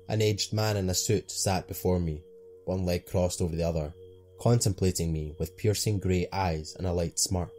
An 0.08 0.20
aged 0.20 0.52
man 0.52 0.76
in 0.76 0.90
a 0.90 0.94
suit 0.94 1.30
sat 1.30 1.66
before 1.66 1.99
me, 1.99 2.23
one 2.66 2.84
leg 2.84 3.06
crossed 3.06 3.40
over 3.40 3.56
the 3.56 3.62
other, 3.62 3.94
contemplating 4.38 5.12
me 5.12 5.34
with 5.38 5.56
piercing 5.56 5.99
grey 5.99 6.26
eyes 6.32 6.75
and 6.76 6.87
a 6.87 6.92
light 6.92 7.18
smirk. 7.18 7.52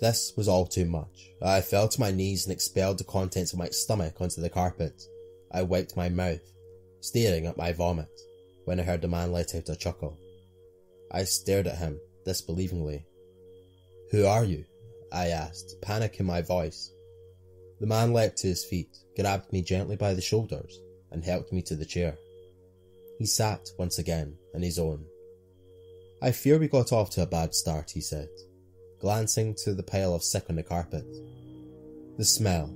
This 0.00 0.32
was 0.36 0.48
all 0.48 0.66
too 0.66 0.84
much. 0.84 1.30
I 1.40 1.60
fell 1.60 1.88
to 1.88 2.00
my 2.00 2.10
knees 2.10 2.44
and 2.44 2.52
expelled 2.52 2.98
the 2.98 3.04
contents 3.04 3.52
of 3.52 3.58
my 3.58 3.68
stomach 3.68 4.20
onto 4.20 4.40
the 4.40 4.50
carpet. 4.50 5.02
I 5.52 5.62
wiped 5.62 5.96
my 5.96 6.08
mouth, 6.08 6.42
staring 7.00 7.46
at 7.46 7.56
my 7.56 7.72
vomit, 7.72 8.10
when 8.64 8.80
I 8.80 8.82
heard 8.82 9.00
the 9.00 9.08
man 9.08 9.32
let 9.32 9.54
out 9.54 9.68
a 9.68 9.76
chuckle. 9.76 10.18
I 11.12 11.24
stared 11.24 11.66
at 11.66 11.78
him, 11.78 12.00
disbelievingly. 12.26 13.04
Who 14.10 14.26
are 14.26 14.44
you? 14.44 14.64
I 15.12 15.28
asked, 15.28 15.80
panic 15.80 16.18
in 16.18 16.26
my 16.26 16.42
voice. 16.42 16.90
The 17.80 17.86
man 17.86 18.12
leapt 18.12 18.38
to 18.38 18.48
his 18.48 18.64
feet, 18.64 18.98
grabbed 19.16 19.52
me 19.52 19.62
gently 19.62 19.96
by 19.96 20.14
the 20.14 20.20
shoulders, 20.20 20.78
and 21.10 21.24
helped 21.24 21.52
me 21.52 21.62
to 21.62 21.76
the 21.76 21.84
chair. 21.84 22.16
He 23.18 23.26
sat 23.26 23.68
once 23.78 23.98
again 23.98 24.36
in 24.54 24.62
his 24.62 24.78
own. 24.78 25.04
I 26.22 26.32
fear 26.32 26.58
we 26.58 26.68
got 26.68 26.92
off 26.92 27.10
to 27.10 27.22
a 27.22 27.26
bad 27.26 27.54
start, 27.54 27.90
he 27.90 28.00
said, 28.00 28.28
glancing 29.00 29.54
to 29.64 29.74
the 29.74 29.82
pile 29.82 30.14
of 30.14 30.24
sick 30.24 30.44
on 30.48 30.56
the 30.56 30.62
carpet. 30.62 31.06
The 32.18 32.24
smell. 32.24 32.74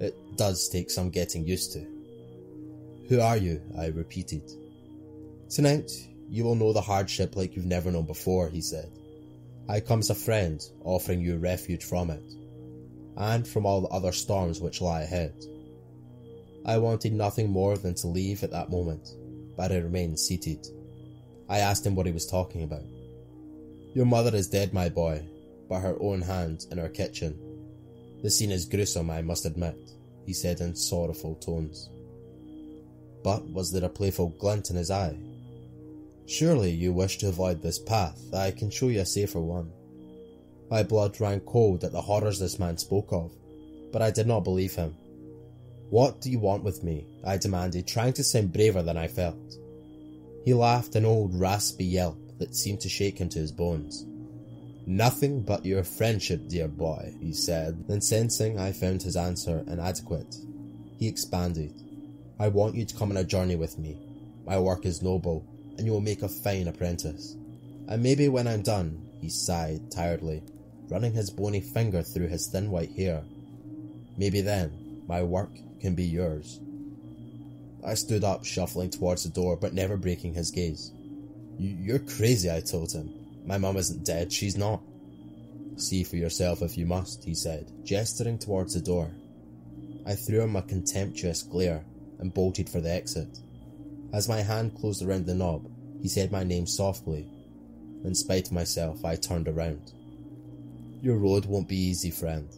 It 0.00 0.14
does 0.36 0.68
take 0.68 0.90
some 0.90 1.10
getting 1.10 1.46
used 1.46 1.72
to. 1.74 1.86
Who 3.08 3.20
are 3.20 3.36
you? 3.36 3.60
I 3.78 3.86
repeated. 3.86 4.42
Tonight, 5.48 5.90
you 6.28 6.44
will 6.44 6.54
know 6.54 6.72
the 6.72 6.80
hardship 6.80 7.36
like 7.36 7.54
you've 7.54 7.66
never 7.66 7.90
known 7.90 8.06
before, 8.06 8.48
he 8.48 8.60
said. 8.60 8.90
I 9.68 9.80
come 9.80 10.00
as 10.00 10.10
a 10.10 10.14
friend, 10.14 10.60
offering 10.82 11.20
you 11.20 11.36
refuge 11.36 11.84
from 11.84 12.10
it, 12.10 12.24
and 13.16 13.46
from 13.46 13.66
all 13.66 13.82
the 13.82 13.88
other 13.88 14.12
storms 14.12 14.60
which 14.60 14.80
lie 14.80 15.02
ahead. 15.02 15.34
I 16.64 16.78
wanted 16.78 17.12
nothing 17.12 17.50
more 17.50 17.76
than 17.76 17.94
to 17.96 18.06
leave 18.06 18.42
at 18.42 18.52
that 18.52 18.70
moment, 18.70 19.08
but 19.56 19.72
I 19.72 19.78
remained 19.78 20.18
seated. 20.18 20.66
I 21.48 21.58
asked 21.58 21.84
him 21.84 21.94
what 21.94 22.06
he 22.06 22.12
was 22.12 22.26
talking 22.26 22.62
about. 22.62 22.84
Your 23.94 24.06
mother 24.06 24.34
is 24.34 24.48
dead, 24.48 24.72
my 24.72 24.88
boy, 24.88 25.22
by 25.68 25.80
her 25.80 25.96
own 26.00 26.22
hand 26.22 26.66
in 26.70 26.78
her 26.78 26.88
kitchen. 26.88 27.38
The 28.22 28.30
scene 28.30 28.52
is 28.52 28.64
gruesome, 28.64 29.10
I 29.10 29.22
must 29.22 29.44
admit, 29.44 29.76
he 30.24 30.32
said 30.32 30.60
in 30.60 30.76
sorrowful 30.76 31.34
tones. 31.34 31.90
But 33.24 33.44
was 33.50 33.72
there 33.72 33.84
a 33.84 33.88
playful 33.88 34.30
glint 34.38 34.70
in 34.70 34.76
his 34.76 34.90
eye? 34.90 35.18
Surely 36.26 36.70
you 36.70 36.92
wish 36.92 37.18
to 37.18 37.28
avoid 37.28 37.60
this 37.60 37.78
path, 37.78 38.32
I 38.32 38.52
can 38.52 38.70
show 38.70 38.88
you 38.88 39.00
a 39.00 39.06
safer 39.06 39.40
one. 39.40 39.72
My 40.70 40.82
blood 40.82 41.20
ran 41.20 41.40
cold 41.40 41.84
at 41.84 41.92
the 41.92 42.00
horrors 42.00 42.38
this 42.38 42.58
man 42.58 42.78
spoke 42.78 43.12
of, 43.12 43.32
but 43.92 44.00
I 44.00 44.10
did 44.10 44.26
not 44.26 44.44
believe 44.44 44.74
him. 44.74 44.96
What 45.92 46.22
do 46.22 46.30
you 46.30 46.38
want 46.38 46.64
with 46.64 46.82
me? 46.82 47.04
I 47.22 47.36
demanded, 47.36 47.86
trying 47.86 48.14
to 48.14 48.24
sound 48.24 48.54
braver 48.54 48.82
than 48.82 48.96
I 48.96 49.08
felt. 49.08 49.36
He 50.42 50.54
laughed 50.54 50.96
an 50.96 51.04
old 51.04 51.38
raspy 51.38 51.84
yelp 51.84 52.16
that 52.38 52.56
seemed 52.56 52.80
to 52.80 52.88
shake 52.88 53.18
him 53.18 53.28
to 53.28 53.38
his 53.38 53.52
bones. 53.52 54.06
Nothing 54.86 55.42
but 55.42 55.66
your 55.66 55.84
friendship, 55.84 56.48
dear 56.48 56.66
boy, 56.66 57.12
he 57.20 57.34
said, 57.34 57.86
then 57.88 58.00
sensing 58.00 58.58
I 58.58 58.72
found 58.72 59.02
his 59.02 59.16
answer 59.16 59.62
inadequate, 59.66 60.34
he 60.98 61.08
expanded. 61.08 61.74
I 62.40 62.48
want 62.48 62.74
you 62.74 62.86
to 62.86 62.96
come 62.96 63.10
on 63.10 63.18
a 63.18 63.22
journey 63.24 63.56
with 63.56 63.78
me. 63.78 63.98
My 64.46 64.58
work 64.58 64.86
is 64.86 65.02
noble, 65.02 65.44
and 65.76 65.86
you 65.86 65.92
will 65.92 66.00
make 66.00 66.22
a 66.22 66.28
fine 66.30 66.68
apprentice. 66.68 67.36
And 67.86 68.02
maybe 68.02 68.30
when 68.30 68.48
I'm 68.48 68.62
done, 68.62 69.10
he 69.20 69.28
sighed 69.28 69.90
tiredly, 69.90 70.42
running 70.88 71.12
his 71.12 71.28
bony 71.28 71.60
finger 71.60 72.02
through 72.02 72.28
his 72.28 72.46
thin 72.46 72.70
white 72.70 72.92
hair. 72.92 73.22
Maybe 74.16 74.40
then 74.40 75.04
my 75.06 75.22
work 75.22 75.50
can 75.82 75.94
be 75.94 76.04
yours. 76.04 76.60
I 77.84 77.94
stood 77.94 78.22
up, 78.24 78.44
shuffling 78.44 78.90
towards 78.90 79.24
the 79.24 79.28
door, 79.28 79.56
but 79.56 79.74
never 79.74 79.96
breaking 79.96 80.34
his 80.34 80.52
gaze. 80.52 80.92
You're 81.58 81.98
crazy, 81.98 82.50
I 82.50 82.60
told 82.60 82.92
him. 82.92 83.12
My 83.44 83.58
mum 83.58 83.76
isn't 83.76 84.06
dead, 84.06 84.32
she's 84.32 84.56
not. 84.56 84.80
See 85.76 86.04
for 86.04 86.16
yourself 86.16 86.62
if 86.62 86.78
you 86.78 86.86
must, 86.86 87.24
he 87.24 87.34
said, 87.34 87.70
gesturing 87.84 88.38
towards 88.38 88.74
the 88.74 88.80
door. 88.80 89.10
I 90.06 90.14
threw 90.14 90.40
him 90.42 90.56
a 90.56 90.62
contemptuous 90.62 91.42
glare 91.42 91.84
and 92.20 92.32
bolted 92.32 92.68
for 92.68 92.80
the 92.80 92.90
exit. 92.90 93.40
As 94.12 94.28
my 94.28 94.42
hand 94.42 94.78
closed 94.78 95.02
around 95.02 95.26
the 95.26 95.34
knob, 95.34 95.68
he 96.00 96.08
said 96.08 96.30
my 96.30 96.44
name 96.44 96.66
softly. 96.66 97.28
In 98.04 98.14
spite 98.14 98.46
of 98.46 98.52
myself, 98.52 99.04
I 99.04 99.16
turned 99.16 99.48
around. 99.48 99.92
Your 101.00 101.16
road 101.16 101.46
won't 101.46 101.68
be 101.68 101.76
easy, 101.76 102.10
friend. 102.10 102.48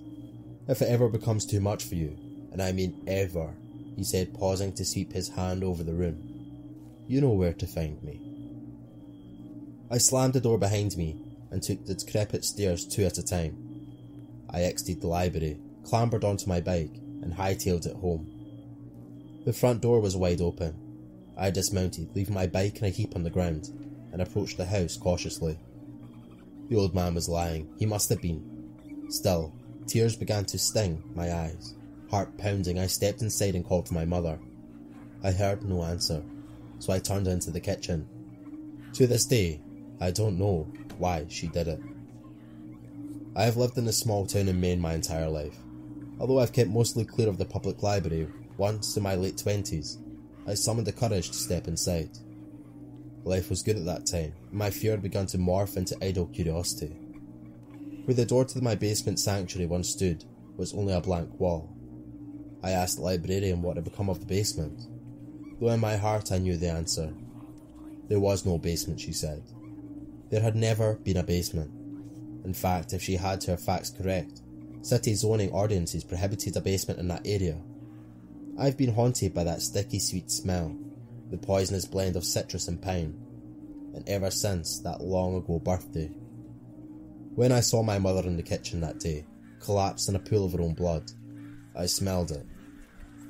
If 0.69 0.83
it 0.83 0.89
ever 0.89 1.09
becomes 1.09 1.47
too 1.47 1.61
much 1.61 1.85
for 1.85 1.95
you, 1.95 2.19
and 2.55 2.63
I 2.63 2.73
mean 2.73 3.03
ever, 3.07 3.53
he 3.95 4.05
said, 4.05 4.33
pausing 4.33 4.73
to 4.75 4.85
sweep 4.85 5.13
his 5.13 5.29
hand 5.29 5.63
over 5.63 5.83
the 5.83 5.93
room, 5.93 6.17
you 7.07 7.21
know 7.21 7.31
where 7.31 7.53
to 7.53 7.67
find 7.67 8.03
me. 8.03 8.21
I 9.91 9.99
slammed 9.99 10.33
the 10.33 10.41
door 10.41 10.57
behind 10.57 10.97
me 10.97 11.19
and 11.51 11.63
took 11.63 11.85
the 11.85 11.95
decrepit 11.95 12.45
stairs 12.45 12.87
two 12.87 13.05
at 13.05 13.19
a 13.19 13.23
time. 13.23 13.59
I 14.49 14.63
exited 14.63 15.03
the 15.03 15.09
library, 15.09 15.59
clambered 15.85 16.25
onto 16.25 16.49
my 16.49 16.61
bike, 16.61 16.95
and 17.23 17.35
hightailed 17.35 17.87
it 17.87 17.97
home. 17.97 18.31
The 19.45 19.53
front 19.53 19.83
door 19.83 20.01
was 20.01 20.17
wide 20.17 20.41
open, 20.41 20.75
I 21.37 21.51
dismounted, 21.51 22.15
leaving 22.15 22.35
my 22.35 22.47
bike 22.47 22.79
in 22.79 22.85
a 22.85 22.91
heap 22.91 23.17
on 23.17 23.25
the 23.25 23.31
ground, 23.31 23.69
and 24.13 24.23
approached 24.23 24.57
the 24.57 24.65
house 24.65 24.97
cautiously. 24.97 25.59
The 26.69 26.77
old 26.77 26.95
man 26.95 27.15
was 27.15 27.29
lying. 27.29 27.69
He 27.79 27.87
must 27.87 28.09
have 28.09 28.23
been. 28.23 28.71
Still, 29.09 29.53
tears 29.87 30.17
began 30.17 30.45
to 30.47 30.59
sting 30.59 31.03
my 31.15 31.33
eyes. 31.33 31.75
Heart 32.15 32.39
pounding, 32.39 32.79
I 32.79 32.87
stepped 32.87 33.23
inside 33.23 33.57
and 33.57 33.65
called 33.65 33.89
for 33.89 33.95
my 33.95 34.05
mother. 34.05 34.39
I 35.25 35.33
heard 35.33 35.65
no 35.65 35.83
answer, 35.83 36.23
so 36.79 36.93
I 36.93 37.01
turned 37.01 37.27
into 37.27 37.51
the 37.51 37.59
kitchen. 37.59 38.09
To 38.93 39.09
this 39.09 39.27
day, 39.27 39.61
I 40.01 40.13
don't 40.13 40.39
know 40.39 40.69
why 40.99 41.27
she 41.29 41.49
did 41.49 41.67
it. 41.67 41.81
I 43.35 43.43
have 43.43 43.57
lived 43.57 43.79
in 43.79 43.89
a 43.89 43.93
small 43.93 44.27
town 44.29 44.47
in 44.47 44.61
Maine 44.61 44.79
my 44.79 44.95
entire 44.95 45.29
life. 45.29 45.57
Although 46.21 46.39
I've 46.39 46.53
kept 46.53 46.71
mostly 46.71 47.05
clear 47.05 47.29
of 47.29 47.37
the 47.37 47.45
public 47.45 47.83
library, 47.83 48.29
once 48.59 48.97
in 48.97 49.03
my 49.03 49.17
late 49.17 49.39
twenties, 49.39 49.99
I 50.47 50.55
summoned 50.55 50.87
the 50.87 50.93
courage 50.93 51.31
to 51.31 51.35
step 51.35 51.67
inside. 51.67 52.11
Life 53.25 53.51
was 53.51 53.65
good 53.65 53.77
at 53.77 53.87
that 53.87 54.07
time, 54.07 54.35
and 54.51 54.59
my 54.61 54.71
fear 54.71 54.93
had 54.93 55.03
begun 55.03 55.27
to 55.27 55.39
morph 55.39 55.77
into 55.77 55.99
idle 56.01 56.27
curiosity. 56.27 56.97
Where 58.05 58.15
the 58.15 58.25
door 58.25 58.45
to 58.45 58.63
my 58.63 58.77
basement 58.77 59.19
sanctuary 59.19 59.67
once 59.67 59.89
stood 59.89 60.25
was 60.57 60.75
only 60.75 60.93
a 60.93 61.01
blank 61.01 61.41
wall. 61.41 61.74
I 62.65 62.71
asked 62.71 62.97
the 62.97 63.03
librarian 63.03 63.63
what 63.63 63.77
had 63.77 63.85
become 63.85 64.11
of 64.11 64.19
the 64.19 64.27
basement, 64.27 64.89
though 65.61 65.69
in 65.69 65.79
my 65.79 65.97
heart 65.97 66.33
I 66.33 66.39
knew 66.39 66.57
the 66.57 66.71
answer. 66.71 67.13
There 68.09 68.19
was 68.19 68.45
no 68.45 68.59
basement, 68.59 68.99
she 68.99 69.13
said. 69.13 69.43
There 70.31 70.43
had 70.43 70.57
never 70.57 70.95
been 70.95 71.19
a 71.19 71.23
basement. 71.23 71.71
In 72.45 72.55
fact, 72.55 72.93
if 72.93 73.03
she 73.03 73.17
had 73.17 73.45
her 73.45 73.57
facts 73.57 73.91
correct, 73.91 74.41
city 74.83 75.15
zoning 75.15 75.51
ordinances 75.53 76.03
prohibited 76.03 76.57
a 76.57 76.61
basement 76.61 76.99
in 76.99 77.09
that 77.09 77.27
area 77.27 77.61
I've 78.57 78.77
been 78.77 78.95
haunted 78.95 79.35
by 79.35 79.43
that 79.45 79.63
sticky 79.63 79.99
sweet 79.99 80.31
smell, 80.31 80.77
the 81.29 81.37
poisonous 81.37 81.87
blend 81.87 82.15
of 82.15 82.25
citrus 82.25 82.69
and 82.69 82.81
pine, 82.81 83.19
and 83.95 84.09
ever 84.09 84.31
since 84.31 84.79
that 84.81 85.01
long 85.01 85.37
ago 85.37 85.59
birthday. 85.59 86.07
When 87.35 87.51
I 87.51 87.59
saw 87.61 87.83
my 87.83 87.99
mother 87.99 88.23
in 88.29 88.37
the 88.37 88.45
kitchen 88.45 88.81
that 88.81 89.01
day, 89.01 89.27
collapsed 89.59 90.09
in 90.09 90.15
a 90.15 90.21
pool 90.21 90.45
of 90.45 90.53
her 90.53 90.61
own 90.61 90.75
blood, 90.75 91.11
I 91.75 91.87
smelled 91.87 92.31
it. 92.31 92.47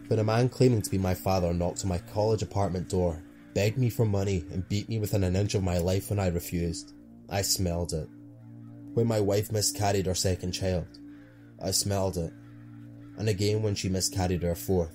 When 0.08 0.18
a 0.18 0.24
man 0.24 0.50
claiming 0.50 0.82
to 0.82 0.90
be 0.90 0.98
my 0.98 1.14
father 1.14 1.54
knocked 1.54 1.82
on 1.82 1.88
my 1.88 1.98
college 1.98 2.42
apartment 2.42 2.90
door, 2.90 3.22
begged 3.54 3.78
me 3.78 3.88
for 3.88 4.04
money 4.04 4.44
and 4.52 4.68
beat 4.68 4.88
me 4.88 4.98
within 4.98 5.24
an 5.24 5.34
inch 5.34 5.54
of 5.54 5.62
my 5.62 5.78
life 5.78 6.10
when 6.10 6.18
I 6.18 6.26
refused. 6.26 6.92
I 7.30 7.40
smelled 7.40 7.94
it. 7.94 8.08
When 8.92 9.06
my 9.06 9.20
wife 9.20 9.50
miscarried 9.50 10.06
her 10.06 10.14
second 10.14 10.52
child, 10.52 10.86
I 11.62 11.70
smelled 11.70 12.18
it. 12.18 12.32
And 13.16 13.28
again 13.30 13.62
when 13.62 13.74
she 13.74 13.88
miscarried 13.88 14.42
her 14.42 14.54
fourth. 14.54 14.94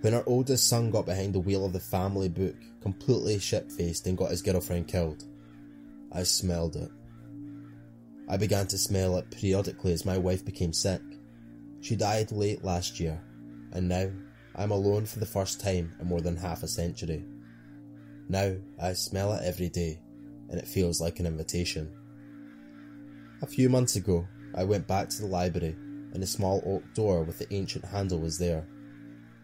When 0.00 0.14
our 0.14 0.24
oldest 0.26 0.66
son 0.68 0.90
got 0.90 1.06
behind 1.06 1.34
the 1.34 1.40
wheel 1.40 1.66
of 1.66 1.72
the 1.74 1.80
family 1.80 2.28
Buick, 2.28 2.80
completely 2.80 3.38
shit 3.38 3.70
faced 3.70 4.06
and 4.06 4.16
got 4.16 4.30
his 4.30 4.42
girlfriend 4.42 4.88
killed, 4.88 5.24
I 6.10 6.22
smelled 6.22 6.76
it. 6.76 6.90
I 8.28 8.38
began 8.38 8.66
to 8.68 8.78
smell 8.78 9.18
it 9.18 9.30
periodically 9.30 9.92
as 9.92 10.06
my 10.06 10.16
wife 10.16 10.44
became 10.44 10.72
sick. 10.72 11.02
She 11.80 11.96
died 11.96 12.32
late 12.32 12.64
last 12.64 13.00
year, 13.00 13.20
and 13.72 13.88
now 13.88 14.10
I'm 14.54 14.70
alone 14.70 15.06
for 15.06 15.18
the 15.18 15.26
first 15.26 15.60
time 15.60 15.94
in 16.00 16.06
more 16.06 16.20
than 16.20 16.36
half 16.36 16.62
a 16.62 16.68
century. 16.68 17.24
Now 18.28 18.56
I 18.80 18.92
smell 18.92 19.32
it 19.34 19.44
every 19.44 19.68
day, 19.68 20.00
and 20.48 20.58
it 20.58 20.66
feels 20.66 21.00
like 21.00 21.20
an 21.20 21.26
invitation. 21.26 21.90
A 23.42 23.46
few 23.46 23.68
months 23.68 23.96
ago, 23.96 24.26
I 24.54 24.64
went 24.64 24.88
back 24.88 25.08
to 25.10 25.20
the 25.20 25.28
library, 25.28 25.76
and 26.12 26.22
the 26.22 26.26
small 26.26 26.62
oak 26.66 26.82
door 26.94 27.22
with 27.22 27.38
the 27.38 27.52
ancient 27.54 27.84
handle 27.84 28.18
was 28.18 28.38
there, 28.38 28.66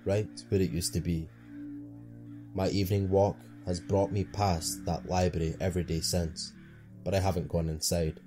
right 0.05 0.29
where 0.49 0.61
it 0.61 0.71
used 0.71 0.95
to 0.95 1.01
be. 1.01 1.29
My 2.55 2.69
evening 2.69 3.09
walk 3.11 3.37
has 3.67 3.81
brought 3.81 4.13
me 4.13 4.25
past 4.25 4.85
that 4.85 5.07
library 5.09 5.55
every 5.61 5.85
day 5.85 6.01
since, 6.01 6.53
but 7.05 7.15
I 7.15 7.21
haven't 7.21 7.49
gone 7.49 7.69
inside. 7.69 8.21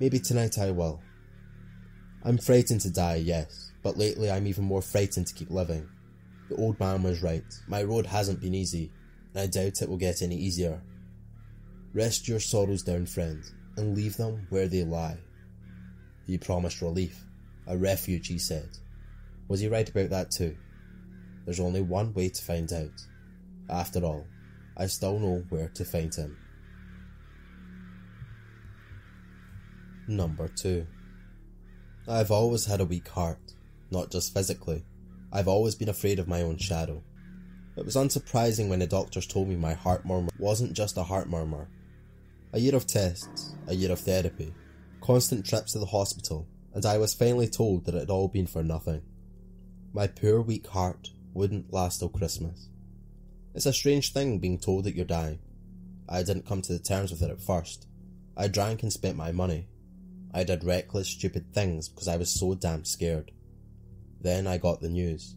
Maybe 0.00 0.18
tonight 0.18 0.58
I 0.58 0.70
will. 0.70 1.00
I'm 2.24 2.38
frightened 2.38 2.80
to 2.82 2.90
die, 2.90 3.16
yes, 3.16 3.71
but 3.82 3.96
lately 3.96 4.30
I'm 4.30 4.46
even 4.46 4.64
more 4.64 4.82
frightened 4.82 5.26
to 5.26 5.34
keep 5.34 5.50
living. 5.50 5.88
The 6.48 6.56
old 6.56 6.78
man 6.78 7.02
was 7.02 7.22
right. 7.22 7.44
My 7.66 7.82
road 7.82 8.06
hasn't 8.06 8.40
been 8.40 8.54
easy, 8.54 8.90
and 9.34 9.42
I 9.42 9.46
doubt 9.46 9.82
it 9.82 9.88
will 9.88 9.96
get 9.96 10.22
any 10.22 10.36
easier. 10.36 10.82
Rest 11.94 12.28
your 12.28 12.40
sorrows 12.40 12.82
down, 12.82 13.06
friend, 13.06 13.42
and 13.76 13.96
leave 13.96 14.16
them 14.16 14.46
where 14.50 14.68
they 14.68 14.84
lie. 14.84 15.18
He 16.26 16.38
promised 16.38 16.82
relief, 16.82 17.24
a 17.66 17.76
refuge, 17.76 18.28
he 18.28 18.38
said. 18.38 18.68
Was 19.48 19.60
he 19.60 19.68
right 19.68 19.88
about 19.88 20.10
that 20.10 20.30
too? 20.30 20.56
There's 21.44 21.60
only 21.60 21.82
one 21.82 22.14
way 22.14 22.28
to 22.28 22.42
find 22.42 22.72
out. 22.72 23.06
After 23.68 24.00
all, 24.04 24.26
I 24.76 24.86
still 24.86 25.18
know 25.18 25.44
where 25.48 25.68
to 25.68 25.84
find 25.84 26.14
him. 26.14 26.36
Number 30.08 30.48
2. 30.48 30.86
I've 32.08 32.30
always 32.30 32.66
had 32.66 32.80
a 32.80 32.84
weak 32.84 33.08
heart, 33.08 33.54
not 33.92 34.10
just 34.10 34.34
physically. 34.34 34.84
I've 35.32 35.48
always 35.48 35.74
been 35.74 35.88
afraid 35.88 36.18
of 36.18 36.26
my 36.26 36.42
own 36.42 36.56
shadow. 36.56 37.02
It 37.76 37.84
was 37.84 37.96
unsurprising 37.96 38.68
when 38.68 38.80
the 38.80 38.86
doctors 38.86 39.26
told 39.26 39.48
me 39.48 39.56
my 39.56 39.74
heart 39.74 40.04
murmur 40.04 40.30
wasn't 40.38 40.72
just 40.72 40.96
a 40.96 41.02
heart 41.02 41.28
murmur. 41.28 41.68
A 42.52 42.58
year 42.58 42.74
of 42.74 42.86
tests, 42.86 43.54
a 43.66 43.74
year 43.74 43.92
of 43.92 44.00
therapy, 44.00 44.52
constant 45.00 45.46
trips 45.46 45.72
to 45.72 45.78
the 45.78 45.86
hospital, 45.86 46.46
and 46.74 46.84
I 46.84 46.98
was 46.98 47.14
finally 47.14 47.48
told 47.48 47.84
that 47.84 47.94
it 47.94 48.00
had 48.00 48.10
all 48.10 48.28
been 48.28 48.46
for 48.46 48.62
nothing. 48.62 49.02
My 49.92 50.06
poor 50.06 50.40
weak 50.40 50.66
heart 50.66 51.10
wouldn't 51.32 51.72
last 51.72 51.98
till 51.98 52.08
Christmas. 52.08 52.68
It's 53.54 53.66
a 53.66 53.72
strange 53.72 54.12
thing 54.12 54.38
being 54.38 54.58
told 54.58 54.84
that 54.84 54.94
you're 54.94 55.04
dying. 55.04 55.38
I 56.08 56.22
didn't 56.22 56.46
come 56.46 56.62
to 56.62 56.72
the 56.72 56.78
terms 56.78 57.10
with 57.10 57.22
it 57.22 57.30
at 57.30 57.40
first. 57.40 57.86
I 58.36 58.48
drank 58.48 58.82
and 58.82 58.92
spent 58.92 59.16
my 59.16 59.32
money, 59.32 59.68
I 60.34 60.44
did 60.44 60.64
reckless, 60.64 61.08
stupid 61.08 61.52
things 61.52 61.88
because 61.88 62.08
I 62.08 62.16
was 62.16 62.32
so 62.32 62.54
damn 62.54 62.84
scared. 62.84 63.30
Then 64.22 64.46
I 64.46 64.56
got 64.56 64.80
the 64.80 64.88
news 64.88 65.34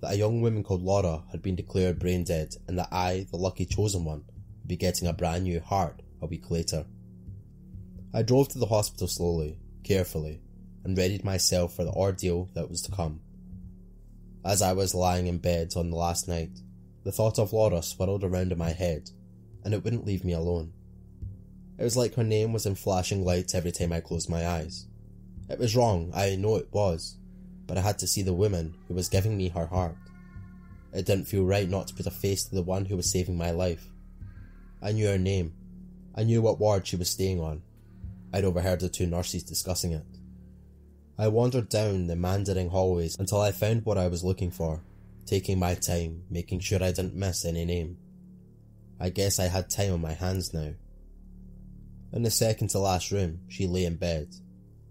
that 0.00 0.14
a 0.14 0.16
young 0.16 0.40
woman 0.40 0.62
called 0.62 0.82
Laura 0.82 1.22
had 1.30 1.42
been 1.42 1.56
declared 1.56 1.98
brain 1.98 2.24
dead 2.24 2.54
and 2.66 2.78
that 2.78 2.88
I, 2.92 3.26
the 3.30 3.36
lucky 3.36 3.64
chosen 3.64 4.04
one, 4.04 4.24
would 4.60 4.68
be 4.68 4.76
getting 4.76 5.08
a 5.08 5.12
brand 5.12 5.44
new 5.44 5.60
heart 5.60 6.02
a 6.20 6.26
week 6.26 6.50
later. 6.50 6.86
I 8.14 8.22
drove 8.22 8.48
to 8.48 8.58
the 8.58 8.66
hospital 8.66 9.08
slowly, 9.08 9.58
carefully, 9.84 10.40
and 10.84 10.96
readied 10.96 11.24
myself 11.24 11.74
for 11.74 11.84
the 11.84 11.92
ordeal 11.92 12.48
that 12.54 12.68
was 12.68 12.82
to 12.82 12.92
come. 12.92 13.20
As 14.44 14.60
I 14.60 14.72
was 14.72 14.94
lying 14.94 15.28
in 15.28 15.38
bed 15.38 15.72
on 15.76 15.90
the 15.90 15.96
last 15.96 16.28
night, 16.28 16.58
the 17.04 17.12
thought 17.12 17.38
of 17.38 17.52
Laura 17.52 17.82
swirled 17.82 18.24
around 18.24 18.52
in 18.52 18.58
my 18.58 18.70
head, 18.70 19.10
and 19.64 19.72
it 19.72 19.82
wouldn't 19.84 20.06
leave 20.06 20.24
me 20.24 20.32
alone. 20.32 20.72
It 21.78 21.84
was 21.84 21.96
like 21.96 22.14
her 22.14 22.24
name 22.24 22.52
was 22.52 22.66
in 22.66 22.74
flashing 22.74 23.24
lights 23.24 23.54
every 23.54 23.72
time 23.72 23.92
I 23.92 24.00
closed 24.00 24.28
my 24.28 24.46
eyes. 24.46 24.86
It 25.48 25.58
was 25.58 25.76
wrong, 25.76 26.10
I 26.14 26.36
know 26.36 26.56
it 26.56 26.68
was, 26.72 27.16
but 27.66 27.78
I 27.78 27.80
had 27.80 27.98
to 28.00 28.06
see 28.06 28.22
the 28.22 28.32
woman 28.32 28.74
who 28.88 28.94
was 28.94 29.08
giving 29.08 29.36
me 29.36 29.48
her 29.48 29.66
heart. 29.66 29.96
It 30.92 31.06
didn't 31.06 31.24
feel 31.24 31.44
right 31.44 31.68
not 31.68 31.88
to 31.88 31.94
put 31.94 32.06
a 32.06 32.10
face 32.10 32.44
to 32.44 32.54
the 32.54 32.62
one 32.62 32.84
who 32.84 32.96
was 32.96 33.10
saving 33.10 33.36
my 33.36 33.50
life. 33.50 33.86
I 34.82 34.92
knew 34.92 35.06
her 35.06 35.18
name. 35.18 35.54
I 36.14 36.24
knew 36.24 36.42
what 36.42 36.58
ward 36.58 36.86
she 36.86 36.96
was 36.96 37.08
staying 37.10 37.40
on. 37.40 37.62
I'd 38.32 38.44
overheard 38.44 38.80
the 38.80 38.88
two 38.88 39.06
nurses 39.06 39.42
discussing 39.42 39.92
it. 39.92 40.04
I 41.18 41.28
wandered 41.28 41.68
down 41.68 42.06
the 42.06 42.16
meandering 42.16 42.70
hallways 42.70 43.18
until 43.18 43.40
I 43.40 43.52
found 43.52 43.84
what 43.84 43.98
I 43.98 44.08
was 44.08 44.24
looking 44.24 44.50
for, 44.50 44.82
taking 45.26 45.58
my 45.58 45.74
time, 45.74 46.24
making 46.30 46.60
sure 46.60 46.82
I 46.82 46.92
didn't 46.92 47.14
miss 47.14 47.44
any 47.44 47.64
name. 47.64 47.98
I 48.98 49.10
guess 49.10 49.38
I 49.38 49.44
had 49.44 49.68
time 49.68 49.92
on 49.92 50.00
my 50.00 50.14
hands 50.14 50.52
now. 50.52 50.74
In 52.12 52.22
the 52.22 52.30
second 52.30 52.68
to 52.68 52.78
last 52.78 53.10
room, 53.10 53.40
she 53.48 53.66
lay 53.66 53.84
in 53.84 53.96
bed. 53.96 54.28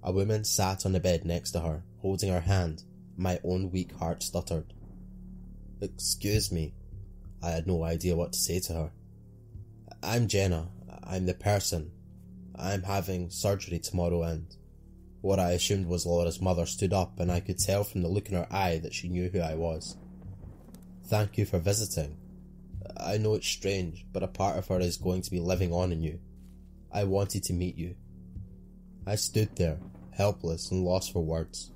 A 0.04 0.12
woman 0.12 0.44
sat 0.44 0.86
on 0.86 0.94
the 0.94 1.00
bed 1.00 1.26
next 1.26 1.52
to 1.52 1.60
her, 1.60 1.84
holding 2.02 2.32
her 2.32 2.42
hand. 2.42 2.84
My 3.18 3.40
own 3.44 3.72
weak 3.72 3.94
heart 3.94 4.24
stuttered. 4.24 4.74
Excuse 5.82 6.52
me. 6.52 6.74
I 7.44 7.50
had 7.52 7.68
no 7.68 7.84
idea 7.84 8.16
what 8.16 8.34
to 8.34 8.40
say 8.40 8.60
to 8.62 8.74
her. 8.74 8.92
I'm 10.04 10.28
Jenna. 10.28 10.70
I'm 11.04 11.26
the 11.26 11.34
person. 11.34 11.92
I'm 12.56 12.84
having 12.84 13.30
surgery 13.30 13.80
tomorrow 13.80 14.24
and 14.24 14.56
what 15.22 15.40
I 15.40 15.52
assumed 15.52 15.86
was 15.86 16.06
Laura's 16.06 16.42
mother 16.42 16.66
stood 16.66 16.94
up 16.94 17.20
and 17.20 17.32
I 17.32 17.40
could 17.40 17.60
tell 17.60 17.84
from 17.84 18.02
the 18.02 18.08
look 18.08 18.30
in 18.30 18.36
her 18.36 18.48
eye 18.52 18.80
that 18.80 18.94
she 18.94 19.08
knew 19.08 19.30
who 19.30 19.40
I 19.40 19.54
was. 19.54 19.96
Thank 21.06 21.38
you 21.38 21.46
for 21.46 21.60
visiting. 21.60 22.18
I 22.98 23.18
know 23.18 23.36
it's 23.36 23.48
strange, 23.48 24.06
but 24.12 24.24
a 24.24 24.28
part 24.28 24.58
of 24.58 24.68
her 24.68 24.80
is 24.80 24.98
going 24.98 25.22
to 25.22 25.32
be 25.32 25.40
living 25.40 25.72
on 25.72 25.92
in 25.92 26.02
you. 26.02 26.20
I 26.92 27.04
wanted 27.04 27.44
to 27.44 27.54
meet 27.54 27.78
you. 27.78 27.96
I 29.06 29.16
stood 29.16 29.56
there, 29.56 29.78
helpless 30.12 30.72
and 30.72 30.84
lost 30.84 31.14
for 31.14 31.24
words. 31.24 31.72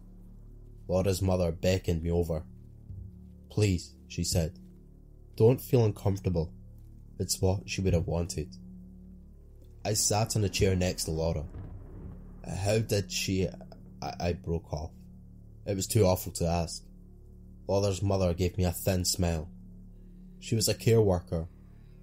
Laura's 0.88 1.22
mother 1.22 1.52
beckoned 1.52 2.04
me 2.04 2.12
over. 2.12 2.44
Please, 3.50 3.96
she 4.08 4.24
said, 4.24 4.60
don't 5.36 5.62
feel 5.62 5.84
uncomfortable. 5.84 6.54
It's 7.20 7.42
what 7.42 7.70
she 7.70 7.82
would 7.82 7.94
have 7.94 8.08
wanted. 8.08 8.56
I 9.84 9.94
sat 9.94 10.36
on 10.36 10.44
a 10.44 10.50
chair 10.50 10.76
next 10.76 11.06
to 11.06 11.12
Laura. 11.12 11.46
How 12.64 12.80
did 12.80 13.12
she... 13.12 13.48
I, 14.02 14.14
I 14.20 14.34
broke 14.34 14.72
off. 14.74 14.92
It 15.66 15.76
was 15.76 15.88
too 15.88 16.06
awful 16.06 16.32
to 16.34 16.46
ask. 16.46 16.84
Laura's 17.68 18.02
mother 18.02 18.34
gave 18.34 18.58
me 18.58 18.66
a 18.66 18.72
thin 18.72 19.06
smile. 19.06 19.50
She 20.40 20.56
was 20.56 20.68
a 20.68 20.74
care 20.76 21.02
worker, 21.02 21.48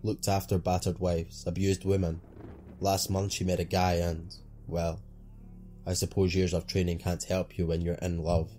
looked 0.03 0.27
after 0.27 0.59
battered 0.59 0.99
wives, 0.99 1.45
abused 1.47 1.85
women, 1.85 2.21
Last 2.83 3.11
month 3.11 3.35
she 3.35 3.45
met 3.45 3.61
a 3.61 3.64
guy 3.64 3.92
and, 3.92 4.35
well, 4.66 5.01
I 5.87 5.92
suppose 5.92 6.35
years 6.35 6.53
of 6.53 6.66
training 6.66 6.99
can't 6.99 7.23
help 7.23 7.57
you 7.57 7.64
when 7.64 7.81
you're 7.81 7.95
in 7.95 8.25
love. 8.25 8.51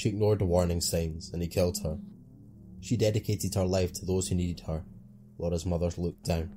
She 0.00 0.08
ignored 0.08 0.38
the 0.38 0.46
warning 0.46 0.80
signs 0.80 1.30
and 1.30 1.42
he 1.42 1.48
killed 1.48 1.76
her. 1.82 1.98
She 2.80 2.96
dedicated 2.96 3.54
her 3.54 3.66
life 3.66 3.92
to 3.92 4.06
those 4.06 4.28
who 4.28 4.34
needed 4.34 4.60
her. 4.60 4.82
Laura's 5.36 5.66
mother 5.66 5.90
looked 5.98 6.24
down. 6.24 6.56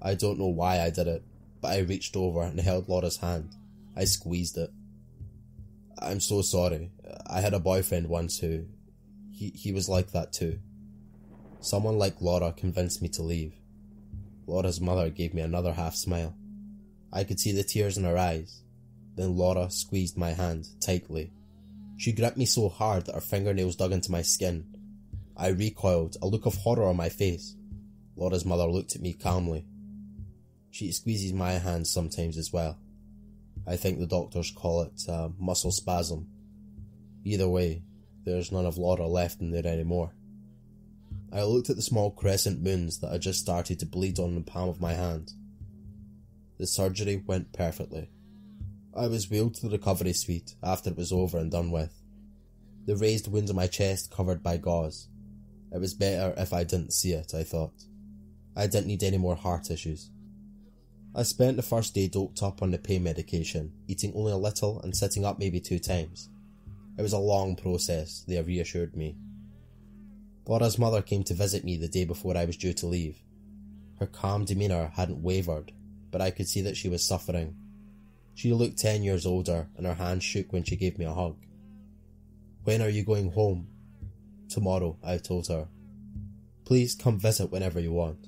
I 0.00 0.14
don't 0.14 0.38
know 0.38 0.46
why 0.46 0.80
I 0.80 0.90
did 0.90 1.08
it, 1.08 1.24
but 1.60 1.72
I 1.72 1.78
reached 1.78 2.14
over 2.14 2.42
and 2.44 2.60
held 2.60 2.88
Laura's 2.88 3.16
hand. 3.16 3.56
I 3.96 4.04
squeezed 4.04 4.58
it. 4.58 4.70
I'm 5.98 6.20
so 6.20 6.40
sorry. 6.40 6.92
I 7.26 7.40
had 7.40 7.52
a 7.52 7.58
boyfriend 7.58 8.06
once 8.08 8.38
who. 8.38 8.66
He, 9.32 9.50
he 9.50 9.72
was 9.72 9.88
like 9.88 10.12
that 10.12 10.32
too. 10.32 10.60
Someone 11.58 11.98
like 11.98 12.20
Laura 12.20 12.52
convinced 12.52 13.02
me 13.02 13.08
to 13.08 13.24
leave. 13.24 13.54
Laura's 14.46 14.80
mother 14.80 15.10
gave 15.10 15.34
me 15.34 15.42
another 15.42 15.72
half 15.72 15.96
smile. 15.96 16.36
I 17.12 17.24
could 17.24 17.40
see 17.40 17.50
the 17.50 17.64
tears 17.64 17.98
in 17.98 18.04
her 18.04 18.16
eyes. 18.16 18.62
Then 19.16 19.36
Laura 19.36 19.68
squeezed 19.68 20.16
my 20.16 20.30
hand 20.30 20.68
tightly. 20.80 21.32
She 21.96 22.12
gripped 22.12 22.36
me 22.36 22.44
so 22.44 22.68
hard 22.68 23.06
that 23.06 23.14
her 23.14 23.20
fingernails 23.20 23.76
dug 23.76 23.92
into 23.92 24.12
my 24.12 24.22
skin. 24.22 24.66
I 25.36 25.48
recoiled, 25.48 26.16
a 26.22 26.26
look 26.26 26.46
of 26.46 26.54
horror 26.56 26.84
on 26.84 26.96
my 26.96 27.08
face. 27.08 27.56
Laura's 28.16 28.44
mother 28.44 28.64
looked 28.64 28.94
at 28.94 29.02
me 29.02 29.12
calmly. 29.12 29.66
She 30.70 30.92
squeezes 30.92 31.32
my 31.32 31.52
hand 31.52 31.86
sometimes 31.86 32.36
as 32.36 32.52
well. 32.52 32.78
I 33.66 33.76
think 33.76 33.98
the 33.98 34.06
doctors 34.06 34.50
call 34.50 34.82
it 34.82 35.02
a 35.08 35.30
muscle 35.38 35.72
spasm. 35.72 36.28
Either 37.24 37.48
way, 37.48 37.82
there's 38.24 38.52
none 38.52 38.66
of 38.66 38.78
Laura 38.78 39.06
left 39.06 39.40
in 39.40 39.50
there 39.50 39.66
anymore. 39.66 40.12
I 41.32 41.42
looked 41.42 41.70
at 41.70 41.76
the 41.76 41.82
small 41.82 42.10
crescent 42.10 42.62
moons 42.62 43.00
that 43.00 43.12
had 43.12 43.22
just 43.22 43.40
started 43.40 43.78
to 43.80 43.86
bleed 43.86 44.18
on 44.18 44.34
the 44.34 44.40
palm 44.40 44.68
of 44.68 44.80
my 44.80 44.94
hand. 44.94 45.32
The 46.58 46.66
surgery 46.66 47.22
went 47.26 47.52
perfectly. 47.52 48.10
I 48.96 49.08
was 49.08 49.28
wheeled 49.28 49.54
to 49.56 49.68
the 49.68 49.76
recovery 49.76 50.14
suite 50.14 50.54
after 50.62 50.90
it 50.90 50.96
was 50.96 51.12
over 51.12 51.36
and 51.36 51.50
done 51.50 51.70
with. 51.70 51.92
The 52.86 52.96
raised 52.96 53.30
wound 53.30 53.50
on 53.50 53.56
my 53.56 53.66
chest 53.66 54.10
covered 54.10 54.42
by 54.42 54.56
gauze. 54.56 55.08
It 55.70 55.80
was 55.80 55.92
better 55.92 56.32
if 56.38 56.52
I 56.52 56.64
didn't 56.64 56.94
see 56.94 57.12
it, 57.12 57.34
I 57.34 57.42
thought. 57.42 57.74
I 58.56 58.66
didn't 58.66 58.86
need 58.86 59.02
any 59.02 59.18
more 59.18 59.36
heart 59.36 59.70
issues. 59.70 60.10
I 61.14 61.24
spent 61.24 61.56
the 61.56 61.62
first 61.62 61.94
day 61.94 62.08
doped 62.08 62.42
up 62.42 62.62
on 62.62 62.70
the 62.70 62.78
pain 62.78 63.02
medication, 63.02 63.72
eating 63.86 64.12
only 64.14 64.32
a 64.32 64.36
little 64.36 64.80
and 64.80 64.96
sitting 64.96 65.24
up 65.24 65.38
maybe 65.38 65.60
two 65.60 65.78
times. 65.78 66.30
It 66.96 67.02
was 67.02 67.12
a 67.12 67.18
long 67.18 67.56
process, 67.56 68.24
they 68.26 68.40
reassured 68.40 68.96
me. 68.96 69.16
Laura's 70.46 70.78
mother 70.78 71.02
came 71.02 71.24
to 71.24 71.34
visit 71.34 71.64
me 71.64 71.76
the 71.76 71.88
day 71.88 72.04
before 72.04 72.36
I 72.36 72.46
was 72.46 72.56
due 72.56 72.72
to 72.74 72.86
leave. 72.86 73.18
Her 73.98 74.06
calm 74.06 74.44
demeanour 74.46 74.92
hadn't 74.94 75.22
wavered, 75.22 75.72
but 76.10 76.22
I 76.22 76.30
could 76.30 76.48
see 76.48 76.62
that 76.62 76.76
she 76.76 76.88
was 76.88 77.06
suffering. 77.06 77.56
She 78.36 78.52
looked 78.52 78.76
ten 78.76 79.02
years 79.02 79.24
older 79.24 79.66
and 79.78 79.86
her 79.86 79.94
hand 79.94 80.22
shook 80.22 80.52
when 80.52 80.62
she 80.62 80.76
gave 80.76 80.98
me 80.98 81.06
a 81.06 81.14
hug. 81.14 81.38
When 82.64 82.82
are 82.82 82.88
you 82.90 83.02
going 83.02 83.32
home? 83.32 83.68
Tomorrow, 84.50 84.98
I 85.02 85.16
told 85.16 85.48
her. 85.48 85.68
Please 86.66 86.94
come 86.94 87.18
visit 87.18 87.50
whenever 87.50 87.80
you 87.80 87.92
want. 87.92 88.26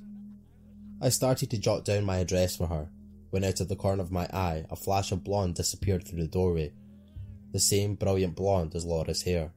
I 1.02 1.10
started 1.10 1.50
to 1.50 1.58
jot 1.58 1.84
down 1.84 2.04
my 2.04 2.16
address 2.16 2.56
for 2.56 2.68
her, 2.68 2.88
when 3.28 3.44
out 3.44 3.60
of 3.60 3.68
the 3.68 3.76
corner 3.76 4.02
of 4.02 4.10
my 4.10 4.24
eye 4.32 4.64
a 4.70 4.76
flash 4.76 5.12
of 5.12 5.24
blonde 5.24 5.56
disappeared 5.56 6.08
through 6.08 6.22
the 6.22 6.26
doorway. 6.26 6.72
The 7.52 7.60
same 7.60 7.94
brilliant 7.94 8.34
blonde 8.34 8.74
as 8.74 8.86
Laura's 8.86 9.24
hair. 9.24 9.52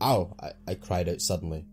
Ow! 0.00 0.34
I, 0.40 0.52
I 0.66 0.74
cried 0.74 1.10
out 1.10 1.20
suddenly. 1.20 1.66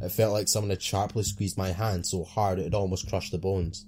It 0.00 0.10
felt 0.10 0.32
like 0.32 0.48
someone 0.48 0.70
had 0.70 0.82
sharply 0.82 1.22
squeezed 1.22 1.56
my 1.56 1.70
hand 1.70 2.06
so 2.06 2.24
hard 2.24 2.58
it 2.58 2.64
had 2.64 2.74
almost 2.74 3.08
crushed 3.08 3.30
the 3.30 3.38
bones. 3.38 3.86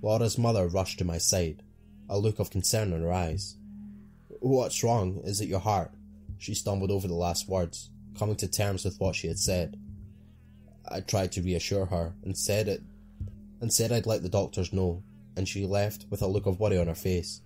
Laura's 0.00 0.38
mother 0.38 0.68
rushed 0.68 1.00
to 1.00 1.04
my 1.04 1.18
side, 1.18 1.63
a 2.08 2.18
look 2.18 2.38
of 2.38 2.50
concern 2.50 2.92
in 2.92 3.02
her 3.02 3.12
eyes. 3.12 3.56
What's 4.40 4.84
wrong? 4.84 5.20
Is 5.24 5.40
it 5.40 5.48
your 5.48 5.60
heart? 5.60 5.92
She 6.38 6.54
stumbled 6.54 6.90
over 6.90 7.08
the 7.08 7.14
last 7.14 7.48
words, 7.48 7.90
coming 8.18 8.36
to 8.36 8.48
terms 8.48 8.84
with 8.84 8.98
what 8.98 9.16
she 9.16 9.28
had 9.28 9.38
said. 9.38 9.78
I 10.88 11.00
tried 11.00 11.32
to 11.32 11.42
reassure 11.42 11.86
her 11.86 12.14
and 12.22 12.36
said 12.36 12.68
it 12.68 12.82
and 13.60 13.72
said 13.72 13.92
I'd 13.92 14.06
let 14.06 14.22
the 14.22 14.28
doctors 14.28 14.72
know, 14.72 15.02
and 15.36 15.48
she 15.48 15.64
left 15.64 16.06
with 16.10 16.20
a 16.20 16.26
look 16.26 16.46
of 16.46 16.60
worry 16.60 16.78
on 16.78 16.86
her 16.86 16.94
face. 16.94 17.40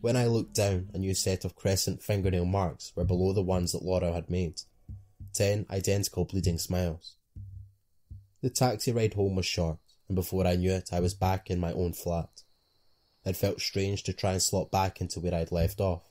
When 0.00 0.16
I 0.16 0.26
looked 0.26 0.54
down, 0.54 0.90
a 0.94 0.98
new 0.98 1.14
set 1.14 1.44
of 1.44 1.56
crescent 1.56 2.02
fingernail 2.02 2.44
marks 2.44 2.92
were 2.94 3.04
below 3.04 3.32
the 3.32 3.42
ones 3.42 3.72
that 3.72 3.82
Laura 3.82 4.12
had 4.12 4.30
made. 4.30 4.60
Ten 5.32 5.66
identical 5.68 6.24
bleeding 6.24 6.58
smiles. 6.58 7.16
The 8.40 8.50
taxi 8.50 8.92
ride 8.92 9.14
home 9.14 9.34
was 9.34 9.46
short, 9.46 9.78
and 10.08 10.14
before 10.14 10.46
I 10.46 10.54
knew 10.54 10.70
it, 10.70 10.90
I 10.92 11.00
was 11.00 11.14
back 11.14 11.50
in 11.50 11.58
my 11.58 11.72
own 11.72 11.92
flat. 11.92 12.28
It 13.26 13.36
felt 13.36 13.60
strange 13.60 14.04
to 14.04 14.14
try 14.14 14.32
and 14.32 14.42
slot 14.42 14.70
back 14.70 15.02
into 15.02 15.20
where 15.20 15.34
I'd 15.34 15.52
left 15.52 15.80
off. 15.80 16.08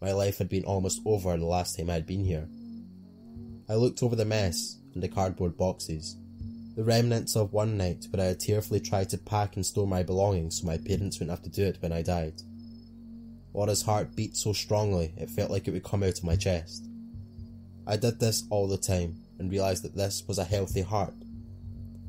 My 0.00 0.12
life 0.12 0.38
had 0.38 0.48
been 0.48 0.64
almost 0.64 1.00
over 1.04 1.36
the 1.36 1.44
last 1.44 1.76
time 1.76 1.90
I'd 1.90 2.06
been 2.06 2.24
here. 2.24 2.46
I 3.68 3.74
looked 3.74 4.02
over 4.04 4.14
the 4.14 4.24
mess 4.24 4.78
and 4.94 5.02
the 5.02 5.08
cardboard 5.08 5.56
boxes 5.56 6.16
the 6.74 6.84
remnants 6.84 7.36
of 7.36 7.52
one 7.52 7.76
night 7.76 8.06
where 8.10 8.24
I 8.24 8.28
had 8.28 8.40
tearfully 8.40 8.80
tried 8.80 9.10
to 9.10 9.18
pack 9.18 9.56
and 9.56 9.66
store 9.66 9.86
my 9.86 10.02
belongings 10.02 10.60
so 10.60 10.66
my 10.66 10.78
parents 10.78 11.18
wouldn't 11.18 11.36
have 11.36 11.44
to 11.44 11.50
do 11.50 11.66
it 11.66 11.76
when 11.80 11.92
I 11.92 12.02
died. 12.02 12.40
Laura's 13.52 13.82
heart 13.82 14.16
beat 14.16 14.36
so 14.36 14.54
strongly 14.54 15.12
it 15.18 15.28
felt 15.28 15.50
like 15.50 15.68
it 15.68 15.72
would 15.72 15.84
come 15.84 16.02
out 16.02 16.18
of 16.18 16.24
my 16.24 16.36
chest. 16.36 16.86
I 17.86 17.96
did 17.96 18.18
this 18.20 18.44
all 18.48 18.68
the 18.68 18.78
time 18.78 19.20
and 19.38 19.50
realised 19.50 19.84
that 19.84 19.96
this 19.96 20.24
was 20.26 20.38
a 20.38 20.44
healthy 20.44 20.80
heart. 20.80 21.14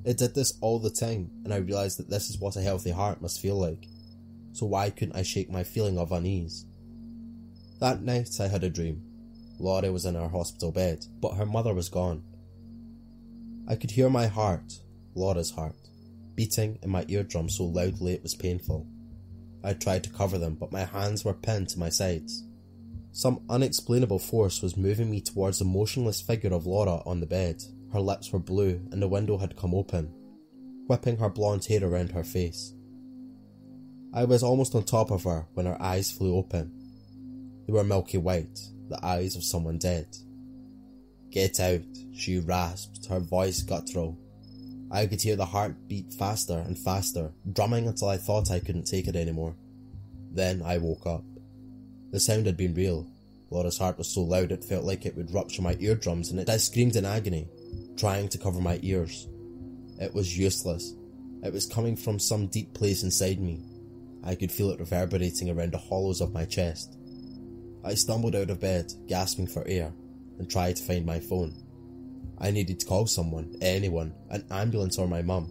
It 0.05 0.17
did 0.17 0.33
this 0.33 0.53
all 0.61 0.79
the 0.79 0.89
time 0.89 1.29
and 1.43 1.53
I 1.53 1.57
realised 1.57 1.99
that 1.99 2.09
this 2.09 2.29
is 2.29 2.39
what 2.39 2.55
a 2.55 2.61
healthy 2.61 2.91
heart 2.91 3.21
must 3.21 3.41
feel 3.41 3.59
like. 3.59 3.87
So 4.53 4.67
why 4.67 4.89
couldn't 4.89 5.15
I 5.15 5.23
shake 5.23 5.51
my 5.51 5.63
feeling 5.63 5.97
of 5.97 6.11
unease? 6.11 6.65
That 7.79 8.01
night 8.01 8.39
I 8.39 8.47
had 8.47 8.63
a 8.63 8.69
dream. 8.69 9.01
Laura 9.59 9.91
was 9.91 10.05
in 10.05 10.15
her 10.15 10.29
hospital 10.29 10.71
bed, 10.71 11.05
but 11.19 11.35
her 11.35 11.45
mother 11.45 11.73
was 11.73 11.89
gone. 11.89 12.23
I 13.67 13.75
could 13.75 13.91
hear 13.91 14.09
my 14.09 14.27
heart, 14.27 14.79
Laura's 15.15 15.51
heart, 15.51 15.75
beating 16.35 16.79
in 16.81 16.89
my 16.89 17.05
eardrum 17.07 17.49
so 17.49 17.65
loudly 17.65 18.13
it 18.13 18.23
was 18.23 18.35
painful. 18.35 18.87
I 19.63 19.73
tried 19.73 20.03
to 20.03 20.09
cover 20.09 20.37
them, 20.37 20.55
but 20.55 20.71
my 20.71 20.83
hands 20.83 21.23
were 21.23 21.33
pinned 21.33 21.69
to 21.69 21.79
my 21.79 21.89
sides. 21.89 22.43
Some 23.11 23.41
unexplainable 23.49 24.19
force 24.19 24.61
was 24.61 24.75
moving 24.75 25.09
me 25.09 25.21
towards 25.21 25.59
the 25.59 25.65
motionless 25.65 26.21
figure 26.21 26.53
of 26.53 26.65
Laura 26.65 27.01
on 27.05 27.19
the 27.19 27.25
bed. 27.25 27.63
Her 27.91 28.01
lips 28.01 28.31
were 28.31 28.39
blue 28.39 28.81
and 28.91 29.01
the 29.01 29.07
window 29.07 29.37
had 29.37 29.55
come 29.55 29.73
open, 29.73 30.13
whipping 30.87 31.17
her 31.17 31.29
blonde 31.29 31.65
hair 31.65 31.85
around 31.85 32.11
her 32.11 32.23
face. 32.23 32.73
I 34.15 34.25
was 34.25 34.43
almost 34.43 34.75
on 34.75 34.83
top 34.83 35.09
of 35.09 35.23
her 35.23 35.47
when 35.55 35.65
her 35.65 35.81
eyes 35.81 36.11
flew 36.11 36.35
open. 36.35 36.71
They 37.65 37.73
were 37.73 37.83
milky 37.83 38.19
white, 38.19 38.59
the 38.87 39.03
eyes 39.03 39.35
of 39.35 39.43
someone 39.43 39.79
dead. 39.79 40.05
Get 41.31 41.59
out, 41.59 41.81
she 42.13 42.37
rasped, 42.37 43.07
her 43.07 43.19
voice 43.19 43.63
guttural. 43.63 44.19
I 44.91 45.07
could 45.07 45.19
hear 45.19 45.35
the 45.35 45.47
heart 45.47 45.87
beat 45.87 46.13
faster 46.13 46.59
and 46.59 46.77
faster, 46.77 47.31
drumming 47.51 47.87
until 47.87 48.09
I 48.09 48.17
thought 48.17 48.51
I 48.51 48.59
couldn't 48.59 48.83
take 48.83 49.07
it 49.07 49.15
anymore. 49.15 49.55
Then 50.31 50.61
I 50.63 50.77
woke 50.77 51.07
up. 51.07 51.23
The 52.11 52.19
sound 52.19 52.45
had 52.45 52.55
been 52.57 52.75
real. 52.75 53.07
Laura's 53.49 53.79
heart 53.79 53.97
was 53.97 54.13
so 54.13 54.21
loud 54.21 54.51
it 54.51 54.63
felt 54.63 54.83
like 54.83 55.07
it 55.07 55.17
would 55.17 55.33
rupture 55.33 55.63
my 55.63 55.75
eardrums 55.79 56.29
and 56.29 56.47
I 56.47 56.57
screamed 56.57 56.95
in 56.95 57.05
agony, 57.05 57.47
trying 57.97 58.29
to 58.29 58.37
cover 58.37 58.61
my 58.61 58.79
ears. 58.83 59.27
It 59.99 60.13
was 60.13 60.37
useless. 60.37 60.93
It 61.41 61.51
was 61.51 61.65
coming 61.65 61.95
from 61.95 62.19
some 62.19 62.45
deep 62.45 62.75
place 62.75 63.01
inside 63.01 63.39
me. 63.39 63.63
I 64.23 64.35
could 64.35 64.51
feel 64.51 64.71
it 64.71 64.79
reverberating 64.79 65.49
around 65.49 65.73
the 65.73 65.77
hollows 65.77 66.21
of 66.21 66.33
my 66.33 66.45
chest. 66.45 66.97
I 67.83 67.95
stumbled 67.95 68.35
out 68.35 68.49
of 68.49 68.61
bed, 68.61 68.93
gasping 69.07 69.47
for 69.47 69.67
air, 69.67 69.91
and 70.39 70.49
tried 70.49 70.77
to 70.77 70.83
find 70.83 71.05
my 71.05 71.19
phone. 71.19 71.53
I 72.37 72.51
needed 72.51 72.79
to 72.79 72.85
call 72.85 73.07
someone, 73.07 73.55
anyone, 73.61 74.13
an 74.29 74.45
ambulance 74.49 74.97
or 74.97 75.07
my 75.07 75.21
mum, 75.21 75.49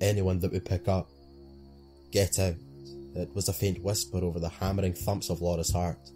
anyone 0.00 0.38
that 0.40 0.52
would 0.52 0.64
pick 0.64 0.88
up. 0.88 1.10
Get 2.10 2.38
out. 2.38 2.54
It 3.14 3.34
was 3.34 3.48
a 3.48 3.52
faint 3.52 3.82
whisper 3.82 4.18
over 4.18 4.40
the 4.40 4.48
hammering 4.48 4.94
thumps 4.94 5.30
of 5.30 5.42
Laura's 5.42 5.72
heart. 5.72 6.10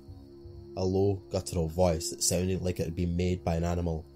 A 0.77 0.85
low, 0.85 1.23
guttural 1.31 1.69
voice 1.69 2.11
that 2.11 2.23
sounded 2.23 2.63
like 2.63 2.81
it 2.81 2.85
had 2.85 2.97
been 2.97 3.17
made 3.17 3.45
by 3.45 3.57
an 3.57 3.65
animal. 3.65 4.07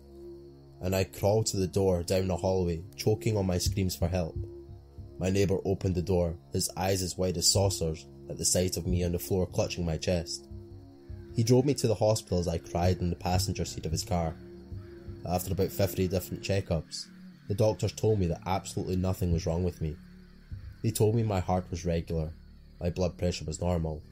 And 0.80 0.94
I 0.94 1.04
crawled 1.04 1.46
to 1.46 1.56
the 1.56 1.66
door 1.66 2.02
down 2.02 2.28
the 2.28 2.36
hallway, 2.36 2.82
choking 2.96 3.36
on 3.36 3.46
my 3.46 3.58
screams 3.58 3.96
for 3.96 4.08
help. 4.08 4.36
My 5.18 5.30
neighbour 5.30 5.58
opened 5.64 5.94
the 5.94 6.02
door, 6.02 6.36
his 6.52 6.70
eyes 6.76 7.02
as 7.02 7.18
wide 7.18 7.36
as 7.36 7.50
saucers, 7.50 8.06
at 8.30 8.38
the 8.38 8.44
sight 8.44 8.76
of 8.76 8.86
me 8.86 9.02
on 9.04 9.12
the 9.12 9.18
floor 9.18 9.46
clutching 9.46 9.84
my 9.84 9.96
chest. 9.96 10.46
He 11.34 11.42
drove 11.42 11.64
me 11.64 11.74
to 11.74 11.88
the 11.88 11.94
hospital 11.94 12.38
as 12.38 12.48
I 12.48 12.58
cried 12.58 12.98
in 12.98 13.10
the 13.10 13.16
passenger 13.16 13.64
seat 13.64 13.86
of 13.86 13.92
his 13.92 14.04
car. 14.04 14.34
After 15.28 15.52
about 15.52 15.70
50 15.72 16.08
different 16.08 16.42
checkups, 16.42 17.06
the 17.48 17.54
doctors 17.54 17.92
told 17.92 18.18
me 18.20 18.26
that 18.26 18.42
absolutely 18.46 18.96
nothing 18.96 19.32
was 19.32 19.46
wrong 19.46 19.64
with 19.64 19.80
me. 19.80 19.96
They 20.82 20.90
told 20.90 21.14
me 21.14 21.22
my 21.22 21.40
heart 21.40 21.64
was 21.70 21.84
regular, 21.84 22.30
my 22.80 22.90
blood 22.90 23.18
pressure 23.18 23.44
was 23.44 23.60
normal, 23.60 24.02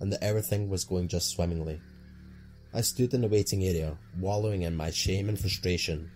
and 0.00 0.12
that 0.12 0.22
everything 0.22 0.70
was 0.70 0.84
going 0.84 1.08
just 1.08 1.30
swimmingly. 1.30 1.80
I 2.72 2.80
stood 2.80 3.14
in 3.14 3.20
the 3.20 3.28
waiting 3.28 3.64
area, 3.64 3.96
wallowing 4.18 4.62
in 4.62 4.76
my 4.76 4.90
shame 4.90 5.28
and 5.28 5.38
frustration. 5.38 6.10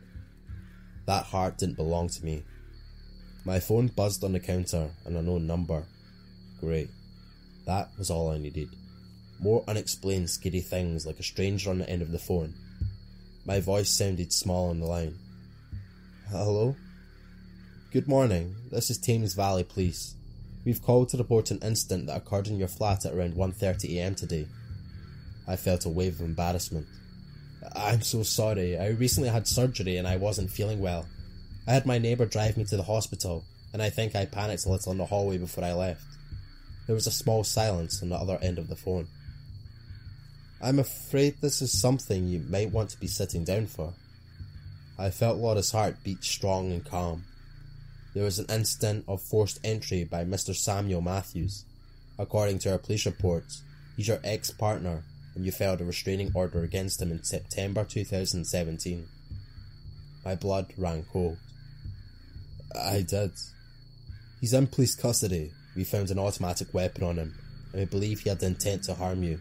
That 1.06 1.24
heart 1.24 1.58
didn't 1.58 1.76
belong 1.76 2.08
to 2.08 2.24
me. 2.24 2.44
My 3.44 3.60
phone 3.60 3.88
buzzed 3.88 4.24
on 4.24 4.32
the 4.32 4.40
counter, 4.40 4.90
an 5.04 5.16
unknown 5.16 5.46
number. 5.46 5.84
Great. 6.60 6.90
That 7.66 7.88
was 7.96 8.10
all 8.10 8.30
I 8.30 8.38
needed. 8.38 8.68
More 9.40 9.64
unexplained 9.68 10.30
scary 10.30 10.60
things 10.60 11.06
like 11.06 11.18
a 11.18 11.22
stranger 11.22 11.70
on 11.70 11.78
the 11.78 11.88
end 11.88 12.02
of 12.02 12.10
the 12.10 12.18
phone. 12.18 12.54
My 13.46 13.60
voice 13.60 13.88
sounded 13.88 14.32
small 14.32 14.70
on 14.70 14.80
the 14.80 14.86
line. 14.86 15.16
Hello? 16.30 16.76
Good 17.90 18.08
morning, 18.08 18.54
this 18.70 18.90
is 18.90 18.98
Thames 18.98 19.32
Valley 19.32 19.64
Police. 19.64 20.14
We've 20.64 20.82
called 20.82 21.08
to 21.10 21.16
report 21.16 21.50
an 21.50 21.60
incident 21.62 22.06
that 22.06 22.16
occurred 22.18 22.48
in 22.48 22.58
your 22.58 22.68
flat 22.68 23.06
at 23.06 23.14
around 23.14 23.34
1.30am 23.34 24.16
today. 24.16 24.46
I 25.46 25.56
felt 25.56 25.86
a 25.86 25.88
wave 25.88 26.20
of 26.20 26.26
embarrassment. 26.26 26.86
I'm 27.74 28.02
so 28.02 28.22
sorry, 28.22 28.78
I 28.78 28.88
recently 28.88 29.30
had 29.30 29.46
surgery 29.46 29.96
and 29.96 30.06
I 30.06 30.16
wasn't 30.16 30.50
feeling 30.50 30.80
well. 30.80 31.06
I 31.68 31.72
had 31.72 31.84
my 31.84 31.98
neighbour 31.98 32.24
drive 32.24 32.56
me 32.56 32.64
to 32.64 32.78
the 32.78 32.82
hospital, 32.82 33.44
and 33.74 33.82
I 33.82 33.90
think 33.90 34.16
I 34.16 34.24
panicked 34.24 34.64
a 34.64 34.70
little 34.70 34.90
in 34.90 34.96
the 34.96 35.04
hallway 35.04 35.36
before 35.36 35.64
I 35.64 35.74
left. 35.74 36.02
There 36.86 36.94
was 36.94 37.06
a 37.06 37.10
small 37.10 37.44
silence 37.44 38.02
on 38.02 38.08
the 38.08 38.16
other 38.16 38.38
end 38.40 38.56
of 38.58 38.68
the 38.68 38.74
phone. 38.74 39.06
I'm 40.62 40.78
afraid 40.78 41.34
this 41.42 41.60
is 41.60 41.78
something 41.78 42.26
you 42.26 42.42
might 42.48 42.72
want 42.72 42.88
to 42.90 42.98
be 42.98 43.06
sitting 43.06 43.44
down 43.44 43.66
for. 43.66 43.92
I 44.98 45.10
felt 45.10 45.36
Laura's 45.36 45.70
heart 45.70 46.02
beat 46.02 46.24
strong 46.24 46.72
and 46.72 46.82
calm. 46.82 47.24
There 48.14 48.24
was 48.24 48.38
an 48.38 48.46
incident 48.48 49.04
of 49.06 49.20
forced 49.20 49.60
entry 49.62 50.04
by 50.04 50.24
Mr. 50.24 50.56
Samuel 50.56 51.02
Matthews. 51.02 51.66
According 52.18 52.60
to 52.60 52.72
our 52.72 52.78
police 52.78 53.04
reports, 53.04 53.62
he's 53.94 54.08
your 54.08 54.20
ex-partner 54.24 55.04
and 55.34 55.44
you 55.44 55.52
filed 55.52 55.82
a 55.82 55.84
restraining 55.84 56.32
order 56.34 56.62
against 56.62 57.02
him 57.02 57.12
in 57.12 57.22
September 57.24 57.84
2017. 57.84 59.06
My 60.24 60.34
blood 60.34 60.72
ran 60.78 61.04
cold. 61.12 61.36
I 62.74 63.02
did. 63.02 63.32
He's 64.40 64.54
in 64.54 64.66
police 64.66 64.94
custody. 64.94 65.52
We 65.74 65.84
found 65.84 66.10
an 66.10 66.18
automatic 66.18 66.72
weapon 66.74 67.04
on 67.04 67.16
him, 67.16 67.34
and 67.72 67.80
we 67.80 67.86
believe 67.86 68.20
he 68.20 68.28
had 68.28 68.40
the 68.40 68.46
intent 68.46 68.84
to 68.84 68.94
harm 68.94 69.22
you. 69.22 69.40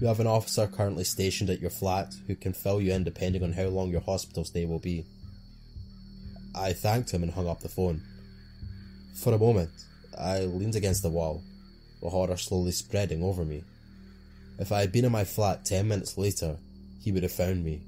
You 0.00 0.06
have 0.06 0.20
an 0.20 0.26
officer 0.26 0.66
currently 0.66 1.04
stationed 1.04 1.50
at 1.50 1.60
your 1.60 1.70
flat 1.70 2.14
who 2.26 2.36
can 2.36 2.52
fill 2.52 2.80
you 2.80 2.92
in 2.92 3.02
depending 3.02 3.42
on 3.42 3.52
how 3.52 3.64
long 3.64 3.90
your 3.90 4.00
hospital 4.00 4.44
stay 4.44 4.64
will 4.64 4.78
be. 4.78 5.04
I 6.54 6.72
thanked 6.72 7.10
him 7.10 7.22
and 7.22 7.32
hung 7.32 7.48
up 7.48 7.60
the 7.60 7.68
phone. 7.68 8.02
For 9.14 9.34
a 9.34 9.38
moment, 9.38 9.70
I 10.16 10.40
leaned 10.42 10.76
against 10.76 11.02
the 11.02 11.10
wall, 11.10 11.42
the 12.00 12.10
horror 12.10 12.36
slowly 12.36 12.70
spreading 12.70 13.24
over 13.24 13.44
me. 13.44 13.64
If 14.58 14.70
I 14.70 14.80
had 14.80 14.92
been 14.92 15.04
in 15.04 15.12
my 15.12 15.24
flat 15.24 15.64
ten 15.64 15.88
minutes 15.88 16.16
later, 16.16 16.58
he 17.02 17.10
would 17.10 17.24
have 17.24 17.32
found 17.32 17.64
me. 17.64 17.80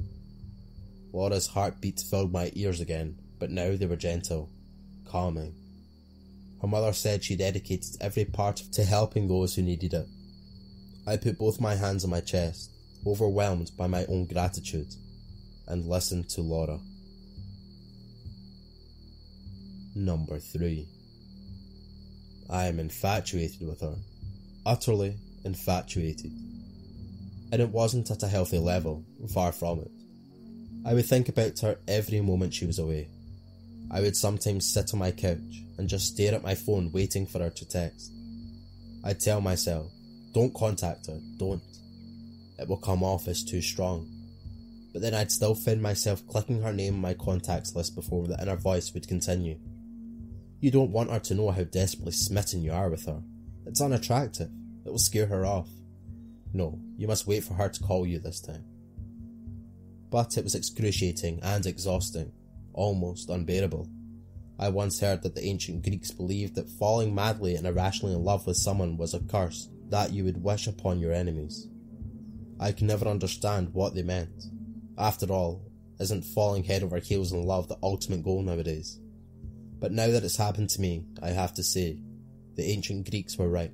Laura's 1.13 1.49
heartbeats 1.49 2.03
filled 2.03 2.33
my 2.33 2.51
ears 2.55 2.81
again, 2.81 3.19
but 3.41 3.51
now 3.51 3.75
they 3.75 3.87
were 3.87 3.97
gentle, 3.97 4.51
calming. 5.09 5.55
Her 6.61 6.69
mother 6.69 6.93
said 6.93 7.25
she 7.25 7.37
dedicated 7.37 7.97
every 8.01 8.27
part 8.27 8.57
to 8.73 8.85
helping 8.85 9.27
those 9.27 9.55
who 9.55 9.63
needed 9.63 9.95
it. 9.95 10.07
I 11.07 11.17
put 11.17 11.39
both 11.39 11.61
my 11.61 11.75
hands 11.75 12.05
on 12.05 12.11
my 12.11 12.21
chest, 12.21 12.71
overwhelmed 13.07 13.71
by 13.77 13.87
my 13.87 14.05
own 14.05 14.27
gratitude, 14.27 14.95
and 15.67 15.87
listened 15.87 16.29
to 16.31 16.43
Laura. 16.43 16.79
Number 19.97 20.39
3 20.39 20.87
I 22.51 22.67
am 22.67 22.81
infatuated 22.81 23.67
with 23.67 23.81
her. 23.81 23.95
Utterly 24.67 25.17
infatuated. 25.45 26.33
And 27.53 27.63
it 27.63 27.71
wasn't 27.71 28.11
at 28.11 28.23
a 28.23 28.29
healthy 28.29 28.59
level, 28.59 29.05
far 29.33 29.53
from 29.53 29.81
it. 29.81 29.91
I 30.85 30.95
would 30.95 31.07
think 31.07 31.29
about 31.29 31.59
her 31.61 31.79
every 31.89 32.21
moment 32.21 32.55
she 32.55 32.67
was 32.67 32.79
away. 32.79 33.09
I 33.91 34.01
would 34.01 34.17
sometimes 34.17 34.73
sit 34.73 34.93
on 34.93 35.01
my 35.01 35.11
couch 35.11 35.65
and 35.79 35.89
just 35.89 36.07
stare 36.07 36.35
at 36.35 36.43
my 36.43 36.55
phone 36.55 36.93
waiting 36.93 37.27
for 37.27 37.41
her 37.41 37.51
to 37.51 37.69
text. 37.69 38.13
I'd 39.03 39.21
tell 39.21 39.41
myself, 39.41 39.91
don't 40.33 40.55
contact 40.55 41.07
her, 41.09 41.19
don't. 41.39 41.63
It 42.59 42.69
will 42.69 42.77
come 42.77 43.03
off 43.03 43.27
as 43.27 43.43
too 43.43 43.63
strong. 43.63 44.09
But 44.93 45.03
then 45.03 45.15
I'd 45.15 45.33
still 45.33 45.55
find 45.55 45.81
myself 45.81 46.27
clicking 46.27 46.63
her 46.63 46.73
name 46.73 46.95
on 46.95 47.01
my 47.01 47.15
contacts 47.15 47.75
list 47.75 47.95
before 47.95 48.27
the 48.27 48.41
inner 48.41 48.57
voice 48.57 48.93
would 48.93 49.09
continue. 49.09 49.59
You 50.61 50.71
don't 50.71 50.91
want 50.93 51.11
her 51.11 51.21
to 51.21 51.35
know 51.35 51.51
how 51.51 51.65
desperately 51.65 52.13
smitten 52.13 52.63
you 52.63 52.73
are 52.73 52.91
with 52.91 53.07
her. 53.07 53.23
It's 53.67 53.81
unattractive. 53.81 54.51
It 54.85 54.91
will 54.91 54.99
scare 54.99 55.27
her 55.27 55.47
off. 55.47 55.69
No, 56.53 56.79
you 56.97 57.07
must 57.07 57.27
wait 57.27 57.45
for 57.45 57.55
her 57.55 57.69
to 57.69 57.83
call 57.83 58.07
you 58.07 58.19
this 58.19 58.41
time. 58.41 58.65
But 60.11 60.37
it 60.37 60.45
was 60.45 60.55
excruciating 60.55 61.41
and 61.43 61.65
exhausting, 61.65 62.33
almost 62.73 63.31
unbearable. 63.31 63.89
I 64.59 64.69
once 64.69 65.01
heard 65.01 65.23
that 65.23 65.35
the 65.35 65.45
ancient 65.45 65.83
Greeks 65.83 66.11
believed 66.11 66.55
that 66.57 66.69
falling 66.69 67.15
madly 67.15 67.57
and 67.57 67.67
irrationally 67.67 68.15
in 68.15 68.23
love 68.23 68.47
with 68.47 68.57
someone 68.57 68.97
was 68.97 69.15
a 69.15 69.21
curse 69.21 69.69
that 69.89 70.13
you 70.13 70.25
would 70.25 70.43
wish 70.43 70.67
upon 70.67 71.01
your 71.01 71.13
enemies. 71.13 71.67
I 72.61 72.73
can 72.73 72.87
never 72.87 73.07
understand 73.07 73.73
what 73.73 73.95
they 73.95 74.03
meant. 74.03 74.45
After 74.99 75.33
all, 75.33 75.65
isn't 75.99 76.25
falling 76.25 76.65
head 76.65 76.83
over 76.83 76.99
heels 76.99 77.33
in 77.33 77.43
love 77.45 77.69
the 77.69 77.79
ultimate 77.83 78.23
goal 78.23 78.43
nowadays? 78.43 79.01
But 79.79 79.93
now 79.93 80.09
that 80.09 80.25
it's 80.25 80.37
happened 80.37 80.69
to 80.71 80.81
me, 80.81 81.07
I 81.23 81.31
have 81.31 81.55
to 81.55 81.63
say, 81.63 82.03
the 82.57 82.65
ancient 82.65 83.09
Greeks 83.09 83.39
were 83.39 83.49
right. 83.49 83.73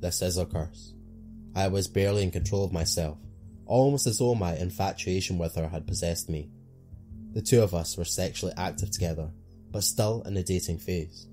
This 0.00 0.22
is 0.22 0.38
a 0.38 0.46
curse. 0.46 0.94
I 1.54 1.68
was 1.68 1.86
barely 1.86 2.22
in 2.22 2.30
control 2.30 2.64
of 2.64 2.72
myself, 2.72 3.18
almost 3.66 4.06
as 4.06 4.18
though 4.18 4.34
my 4.34 4.56
infatuation 4.56 5.36
with 5.36 5.54
her 5.56 5.68
had 5.68 5.86
possessed 5.86 6.30
me. 6.30 6.50
The 7.38 7.44
two 7.44 7.62
of 7.62 7.72
us 7.72 7.96
were 7.96 8.04
sexually 8.04 8.52
active 8.56 8.90
together, 8.90 9.30
but 9.70 9.84
still 9.84 10.22
in 10.22 10.34
the 10.34 10.42
dating 10.42 10.78
phase. 10.78 11.28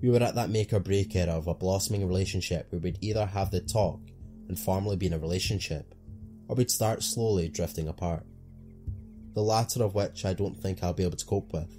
We 0.00 0.08
were 0.08 0.22
at 0.22 0.34
that 0.34 0.48
make 0.48 0.72
or 0.72 0.80
break 0.80 1.14
era 1.14 1.32
of 1.32 1.46
a 1.46 1.52
blossoming 1.52 2.08
relationship 2.08 2.72
where 2.72 2.80
we'd 2.80 2.96
either 3.02 3.26
have 3.26 3.50
the 3.50 3.60
talk 3.60 4.00
and 4.48 4.58
formally 4.58 4.96
be 4.96 5.08
in 5.08 5.12
a 5.12 5.18
relationship, 5.18 5.94
or 6.48 6.56
we'd 6.56 6.70
start 6.70 7.02
slowly 7.02 7.50
drifting 7.50 7.86
apart. 7.86 8.24
The 9.34 9.42
latter 9.42 9.84
of 9.84 9.94
which 9.94 10.24
I 10.24 10.32
don't 10.32 10.56
think 10.56 10.82
I'll 10.82 10.94
be 10.94 11.04
able 11.04 11.18
to 11.18 11.26
cope 11.26 11.52
with. 11.52 11.70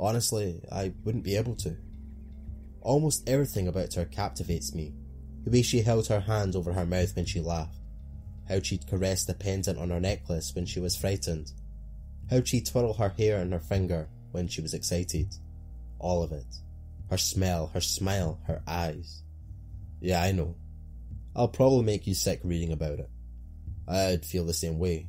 Honestly, 0.00 0.60
I 0.72 0.92
wouldn't 1.04 1.22
be 1.22 1.36
able 1.36 1.54
to. 1.58 1.76
Almost 2.80 3.28
everything 3.28 3.68
about 3.68 3.94
her 3.94 4.04
captivates 4.04 4.74
me. 4.74 4.94
The 5.44 5.52
way 5.52 5.62
she 5.62 5.82
held 5.82 6.08
her 6.08 6.18
hand 6.18 6.56
over 6.56 6.72
her 6.72 6.86
mouth 6.86 7.14
when 7.14 7.26
she 7.26 7.40
laughed. 7.40 7.78
How 8.48 8.58
she'd 8.58 8.88
caress 8.88 9.24
the 9.24 9.34
pendant 9.34 9.78
on 9.78 9.90
her 9.90 10.00
necklace 10.00 10.52
when 10.56 10.66
she 10.66 10.80
was 10.80 10.96
frightened. 10.96 11.52
How 12.30 12.42
she'd 12.42 12.66
twirl 12.66 12.94
her 12.94 13.08
hair 13.10 13.40
on 13.40 13.52
her 13.52 13.58
finger 13.58 14.08
when 14.32 14.48
she 14.48 14.60
was 14.60 14.74
excited. 14.74 15.34
All 15.98 16.22
of 16.22 16.32
it. 16.32 16.46
Her 17.10 17.18
smell, 17.18 17.68
her 17.74 17.80
smile, 17.80 18.40
her 18.46 18.62
eyes. 18.66 19.22
Yeah, 20.00 20.22
I 20.22 20.32
know. 20.32 20.54
I'll 21.34 21.48
probably 21.48 21.84
make 21.84 22.06
you 22.06 22.14
sick 22.14 22.40
reading 22.44 22.72
about 22.72 23.00
it. 23.00 23.10
I'd 23.88 24.24
feel 24.24 24.44
the 24.44 24.54
same 24.54 24.78
way. 24.78 25.08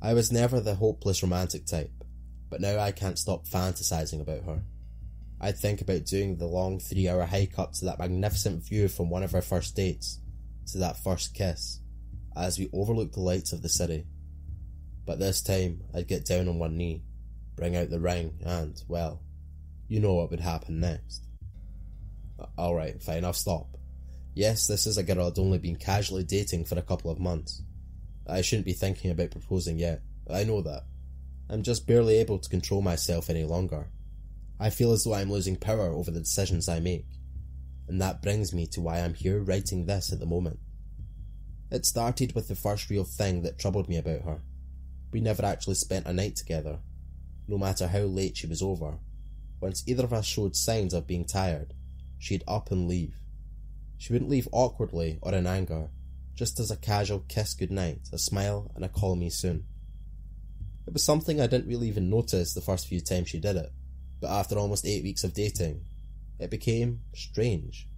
I 0.00 0.14
was 0.14 0.32
never 0.32 0.60
the 0.60 0.74
hopeless 0.74 1.22
romantic 1.22 1.66
type 1.66 2.04
but 2.54 2.60
now 2.60 2.78
I 2.78 2.92
can't 2.92 3.18
stop 3.18 3.48
fantasizing 3.48 4.20
about 4.20 4.44
her. 4.44 4.62
I'd 5.40 5.58
think 5.58 5.80
about 5.80 6.04
doing 6.04 6.36
the 6.36 6.46
long 6.46 6.78
three 6.78 7.08
hour 7.08 7.24
hike 7.24 7.58
up 7.58 7.72
to 7.72 7.86
that 7.86 7.98
magnificent 7.98 8.62
view 8.62 8.86
from 8.86 9.10
one 9.10 9.24
of 9.24 9.34
our 9.34 9.42
first 9.42 9.74
dates, 9.74 10.20
to 10.70 10.78
that 10.78 11.02
first 11.02 11.34
kiss, 11.34 11.80
as 12.36 12.56
we 12.56 12.70
overlooked 12.72 13.14
the 13.14 13.20
lights 13.20 13.52
of 13.52 13.62
the 13.62 13.68
city. 13.68 14.06
But 15.06 15.18
this 15.18 15.42
time 15.42 15.82
I'd 15.94 16.08
get 16.08 16.24
down 16.24 16.48
on 16.48 16.58
one 16.58 16.76
knee, 16.76 17.02
bring 17.56 17.76
out 17.76 17.90
the 17.90 18.00
ring, 18.00 18.38
and, 18.44 18.82
well, 18.88 19.20
you 19.88 20.00
know 20.00 20.14
what 20.14 20.30
would 20.30 20.40
happen 20.40 20.80
next. 20.80 21.22
Alright, 22.58 23.02
fine, 23.02 23.24
I'll 23.24 23.32
stop. 23.32 23.76
Yes, 24.34 24.66
this 24.66 24.86
is 24.86 24.98
a 24.98 25.02
girl 25.02 25.26
I'd 25.26 25.38
only 25.38 25.58
been 25.58 25.76
casually 25.76 26.24
dating 26.24 26.64
for 26.64 26.78
a 26.78 26.82
couple 26.82 27.10
of 27.10 27.20
months. 27.20 27.62
I 28.26 28.40
shouldn't 28.40 28.66
be 28.66 28.72
thinking 28.72 29.10
about 29.10 29.30
proposing 29.30 29.78
yet. 29.78 30.02
I 30.32 30.44
know 30.44 30.62
that. 30.62 30.84
I'm 31.48 31.62
just 31.62 31.86
barely 31.86 32.16
able 32.16 32.38
to 32.38 32.48
control 32.48 32.80
myself 32.80 33.28
any 33.28 33.44
longer. 33.44 33.88
I 34.58 34.70
feel 34.70 34.92
as 34.92 35.04
though 35.04 35.14
I'm 35.14 35.30
losing 35.30 35.56
power 35.56 35.88
over 35.88 36.10
the 36.10 36.20
decisions 36.20 36.68
I 36.68 36.80
make. 36.80 37.06
And 37.86 38.00
that 38.00 38.22
brings 38.22 38.54
me 38.54 38.66
to 38.68 38.80
why 38.80 39.00
I'm 39.00 39.14
here 39.14 39.40
writing 39.40 39.84
this 39.84 40.12
at 40.12 40.20
the 40.20 40.26
moment. 40.26 40.58
It 41.70 41.84
started 41.84 42.34
with 42.34 42.48
the 42.48 42.54
first 42.54 42.88
real 42.88 43.04
thing 43.04 43.42
that 43.42 43.58
troubled 43.58 43.88
me 43.88 43.98
about 43.98 44.22
her. 44.22 44.40
We 45.14 45.20
never 45.20 45.44
actually 45.44 45.76
spent 45.76 46.08
a 46.08 46.12
night 46.12 46.34
together, 46.34 46.80
no 47.46 47.56
matter 47.56 47.86
how 47.86 48.00
late 48.00 48.36
she 48.36 48.48
was 48.48 48.60
over. 48.60 48.98
Once 49.60 49.84
either 49.86 50.02
of 50.02 50.12
us 50.12 50.26
showed 50.26 50.56
signs 50.56 50.92
of 50.92 51.06
being 51.06 51.24
tired, 51.24 51.72
she'd 52.18 52.42
up 52.48 52.72
and 52.72 52.88
leave. 52.88 53.14
She 53.96 54.12
wouldn't 54.12 54.32
leave 54.32 54.48
awkwardly 54.50 55.20
or 55.22 55.32
in 55.32 55.46
anger, 55.46 55.90
just 56.34 56.58
as 56.58 56.72
a 56.72 56.76
casual 56.76 57.20
kiss 57.28 57.54
goodnight, 57.54 58.08
a 58.12 58.18
smile, 58.18 58.72
and 58.74 58.84
a 58.84 58.88
call 58.88 59.14
me 59.14 59.30
soon. 59.30 59.66
It 60.84 60.92
was 60.92 61.04
something 61.04 61.40
I 61.40 61.46
didn't 61.46 61.68
really 61.68 61.86
even 61.86 62.10
notice 62.10 62.52
the 62.52 62.60
first 62.60 62.88
few 62.88 63.00
times 63.00 63.28
she 63.28 63.38
did 63.38 63.54
it, 63.54 63.70
but 64.20 64.30
after 64.30 64.58
almost 64.58 64.84
eight 64.84 65.04
weeks 65.04 65.22
of 65.22 65.32
dating, 65.32 65.84
it 66.40 66.50
became 66.50 67.02
strange. 67.14 67.88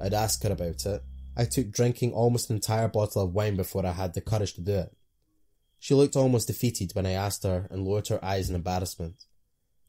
I'd 0.00 0.14
ask 0.14 0.42
her 0.42 0.50
about 0.50 0.84
it. 0.84 1.04
I 1.36 1.44
took 1.44 1.70
drinking 1.70 2.12
almost 2.12 2.50
an 2.50 2.56
entire 2.56 2.88
bottle 2.88 3.22
of 3.22 3.34
wine 3.34 3.54
before 3.54 3.86
I 3.86 3.92
had 3.92 4.14
the 4.14 4.20
courage 4.20 4.54
to 4.54 4.62
do 4.62 4.78
it. 4.78 4.96
She 5.80 5.94
looked 5.94 6.14
almost 6.14 6.46
defeated 6.46 6.92
when 6.94 7.06
I 7.06 7.12
asked 7.12 7.42
her 7.42 7.66
and 7.70 7.86
lowered 7.86 8.08
her 8.08 8.22
eyes 8.22 8.50
in 8.50 8.54
embarrassment. 8.54 9.24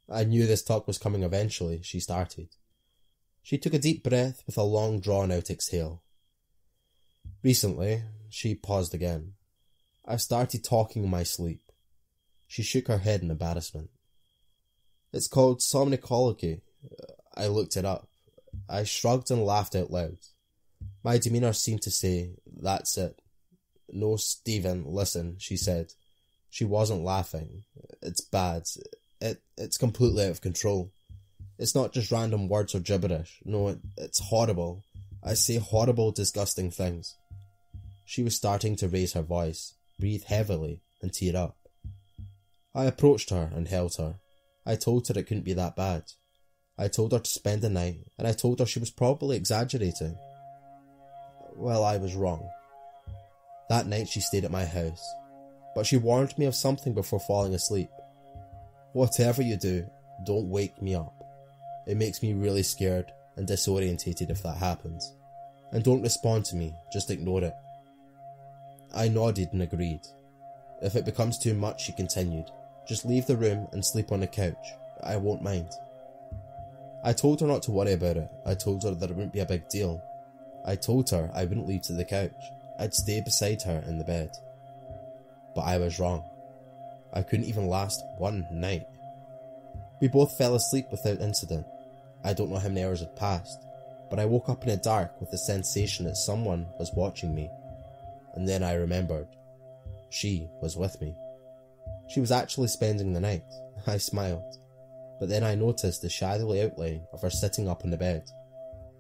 I 0.09 0.23
knew 0.23 0.47
this 0.47 0.63
talk 0.63 0.87
was 0.87 0.97
coming 0.97 1.21
eventually, 1.21 1.81
she 1.83 1.99
started. 1.99 2.47
She 3.43 3.57
took 3.57 3.73
a 3.73 3.79
deep 3.79 4.01
breath 4.01 4.41
with 4.45 4.57
a 4.57 4.63
long 4.63 5.01
drawn 5.01 5.31
out 5.31 5.49
exhale. 5.49 6.01
Recently, 7.43 8.03
she 8.29 8.55
paused 8.55 8.93
again. 8.93 9.33
I've 10.05 10.21
started 10.21 10.63
talking 10.63 11.03
in 11.03 11.09
my 11.09 11.23
sleep. 11.23 11.61
She 12.47 12.63
shook 12.63 12.87
her 12.87 12.99
head 12.99 13.21
in 13.21 13.29
embarrassment. 13.29 13.89
It's 15.11 15.27
called 15.27 15.59
somnichology. 15.59 16.61
I 17.35 17.47
looked 17.47 17.75
it 17.75 17.85
up. 17.85 18.07
I 18.69 18.85
shrugged 18.85 19.29
and 19.29 19.45
laughed 19.45 19.75
out 19.75 19.91
loud. 19.91 20.17
My 21.03 21.17
demeanour 21.17 21.53
seemed 21.53 21.81
to 21.83 21.91
say, 21.91 22.35
That's 22.45 22.97
it. 22.97 23.20
No, 23.91 24.15
Stephen, 24.15 24.85
listen, 24.85 25.35
she 25.39 25.57
said. 25.57 25.93
She 26.49 26.65
wasn't 26.65 27.03
laughing. 27.03 27.63
It's 28.01 28.21
bad. 28.21 28.63
It, 29.19 29.41
it's 29.57 29.77
completely 29.77 30.25
out 30.25 30.31
of 30.31 30.41
control. 30.41 30.91
It's 31.57 31.75
not 31.75 31.93
just 31.93 32.11
random 32.11 32.47
words 32.47 32.73
or 32.73 32.79
gibberish. 32.79 33.39
No, 33.45 33.69
it, 33.69 33.79
it's 33.97 34.19
horrible. 34.19 34.83
I 35.23 35.35
say 35.35 35.57
horrible, 35.57 36.11
disgusting 36.11 36.71
things. 36.71 37.15
She 38.05 38.23
was 38.23 38.35
starting 38.35 38.75
to 38.77 38.89
raise 38.89 39.13
her 39.13 39.21
voice, 39.21 39.75
breathe 39.99 40.23
heavily, 40.23 40.81
and 41.01 41.13
tear 41.13 41.37
up. 41.37 41.57
I 42.73 42.85
approached 42.85 43.29
her 43.29 43.51
and 43.53 43.67
held 43.67 43.95
her. 43.97 44.15
I 44.65 44.75
told 44.75 45.07
her 45.07 45.17
it 45.17 45.27
couldn't 45.27 45.45
be 45.45 45.53
that 45.53 45.75
bad. 45.75 46.03
I 46.77 46.87
told 46.87 47.11
her 47.11 47.19
to 47.19 47.29
spend 47.29 47.61
the 47.61 47.69
night, 47.69 48.07
and 48.17 48.27
I 48.27 48.31
told 48.31 48.59
her 48.59 48.65
she 48.65 48.79
was 48.79 48.89
probably 48.89 49.37
exaggerating. 49.37 50.17
Well, 51.55 51.83
I 51.83 51.97
was 51.97 52.15
wrong. 52.15 52.49
That 53.71 53.87
night 53.87 54.09
she 54.09 54.19
stayed 54.19 54.43
at 54.43 54.51
my 54.51 54.65
house, 54.65 55.15
but 55.73 55.85
she 55.85 55.95
warned 55.95 56.37
me 56.37 56.43
of 56.43 56.55
something 56.55 56.93
before 56.93 57.21
falling 57.21 57.53
asleep. 57.53 57.89
Whatever 58.91 59.41
you 59.41 59.55
do, 59.55 59.89
don't 60.25 60.49
wake 60.49 60.81
me 60.81 60.93
up. 60.93 61.13
It 61.87 61.95
makes 61.95 62.21
me 62.21 62.33
really 62.33 62.63
scared 62.63 63.13
and 63.37 63.47
disorientated 63.47 64.29
if 64.29 64.43
that 64.43 64.57
happens. 64.57 65.13
And 65.71 65.85
don't 65.85 66.01
respond 66.01 66.43
to 66.47 66.57
me, 66.57 66.75
just 66.91 67.11
ignore 67.11 67.45
it. 67.45 67.53
I 68.93 69.07
nodded 69.07 69.53
and 69.53 69.61
agreed. 69.61 70.01
If 70.81 70.97
it 70.97 71.05
becomes 71.05 71.39
too 71.39 71.53
much, 71.53 71.85
she 71.85 71.93
continued, 71.93 72.51
just 72.85 73.05
leave 73.05 73.25
the 73.25 73.37
room 73.37 73.69
and 73.71 73.85
sleep 73.85 74.11
on 74.11 74.19
the 74.19 74.27
couch. 74.27 74.67
I 75.01 75.15
won't 75.15 75.43
mind. 75.43 75.69
I 77.05 77.13
told 77.13 77.39
her 77.39 77.47
not 77.47 77.63
to 77.63 77.71
worry 77.71 77.93
about 77.93 78.17
it. 78.17 78.29
I 78.45 78.53
told 78.53 78.83
her 78.83 78.91
that 78.91 79.09
it 79.09 79.15
wouldn't 79.15 79.31
be 79.31 79.39
a 79.39 79.45
big 79.45 79.69
deal. 79.69 80.03
I 80.65 80.75
told 80.75 81.09
her 81.11 81.31
I 81.33 81.45
wouldn't 81.45 81.69
leave 81.69 81.83
to 81.83 81.93
the 81.93 82.03
couch. 82.03 82.35
I'd 82.81 82.95
stay 82.95 83.21
beside 83.21 83.61
her 83.61 83.83
in 83.87 83.99
the 83.99 84.03
bed. 84.03 84.31
But 85.53 85.61
I 85.61 85.77
was 85.77 85.99
wrong. 85.99 86.23
I 87.13 87.21
couldn't 87.21 87.45
even 87.45 87.67
last 87.67 88.03
one 88.17 88.47
night. 88.51 88.87
We 90.01 90.07
both 90.07 90.35
fell 90.35 90.55
asleep 90.55 90.87
without 90.89 91.21
incident. 91.21 91.67
I 92.23 92.33
don't 92.33 92.49
know 92.49 92.57
how 92.57 92.69
many 92.69 92.83
hours 92.83 93.01
had 93.01 93.15
passed, 93.15 93.67
but 94.09 94.19
I 94.19 94.25
woke 94.25 94.49
up 94.49 94.63
in 94.63 94.69
the 94.69 94.77
dark 94.77 95.19
with 95.19 95.29
the 95.29 95.37
sensation 95.37 96.05
that 96.05 96.17
someone 96.17 96.65
was 96.79 96.91
watching 96.95 97.35
me. 97.35 97.51
And 98.33 98.49
then 98.49 98.63
I 98.63 98.73
remembered. 98.73 99.27
She 100.09 100.49
was 100.59 100.75
with 100.75 100.99
me. 100.99 101.15
She 102.07 102.19
was 102.19 102.31
actually 102.31 102.67
spending 102.67 103.13
the 103.13 103.19
night. 103.19 103.43
I 103.85 103.97
smiled. 103.97 104.57
But 105.19 105.29
then 105.29 105.43
I 105.43 105.53
noticed 105.53 106.01
the 106.01 106.09
shadowy 106.09 106.63
outline 106.63 107.03
of 107.13 107.21
her 107.21 107.29
sitting 107.29 107.69
up 107.69 107.83
on 107.83 107.91
the 107.91 107.97
bed. 107.97 108.23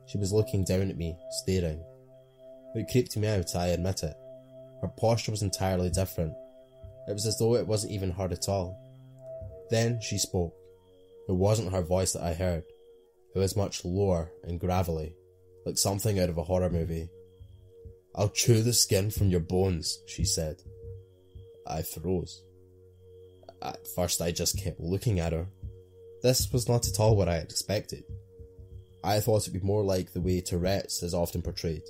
She 0.05 0.19
was 0.19 0.31
looking 0.31 0.63
down 0.63 0.89
at 0.91 0.97
me, 0.97 1.17
staring. 1.31 1.83
It 2.75 2.89
creeped 2.89 3.17
me 3.17 3.27
out, 3.27 3.55
I 3.55 3.67
admit 3.67 4.03
it. 4.03 4.15
Her 4.81 4.87
posture 4.87 5.31
was 5.31 5.41
entirely 5.41 5.89
different. 5.89 6.33
It 7.07 7.13
was 7.13 7.25
as 7.25 7.37
though 7.37 7.55
it 7.55 7.67
wasn't 7.67 7.93
even 7.93 8.11
her 8.11 8.29
at 8.31 8.49
all. 8.49 8.77
Then 9.69 9.99
she 10.01 10.17
spoke. 10.17 10.53
It 11.27 11.35
wasn't 11.35 11.71
her 11.71 11.81
voice 11.81 12.13
that 12.13 12.23
I 12.23 12.33
heard. 12.33 12.63
It 13.35 13.39
was 13.39 13.55
much 13.55 13.85
lower 13.85 14.31
and 14.43 14.59
gravelly, 14.59 15.15
like 15.65 15.77
something 15.77 16.19
out 16.19 16.29
of 16.29 16.37
a 16.37 16.43
horror 16.43 16.69
movie. 16.69 17.09
I'll 18.15 18.29
chew 18.29 18.61
the 18.61 18.73
skin 18.73 19.09
from 19.09 19.29
your 19.29 19.39
bones, 19.39 19.99
she 20.07 20.25
said. 20.25 20.57
I 21.65 21.81
froze. 21.83 22.43
At 23.61 23.87
first, 23.95 24.21
I 24.21 24.31
just 24.31 24.61
kept 24.61 24.79
looking 24.79 25.19
at 25.19 25.33
her. 25.33 25.47
This 26.23 26.51
was 26.51 26.67
not 26.67 26.87
at 26.87 26.99
all 26.99 27.15
what 27.15 27.29
I 27.29 27.35
had 27.35 27.45
expected. 27.45 28.03
I 29.03 29.19
thought 29.19 29.43
it'd 29.43 29.53
be 29.53 29.65
more 29.65 29.83
like 29.83 30.11
the 30.11 30.21
way 30.21 30.41
Tourette's 30.41 31.01
is 31.01 31.13
often 31.13 31.41
portrayed, 31.41 31.83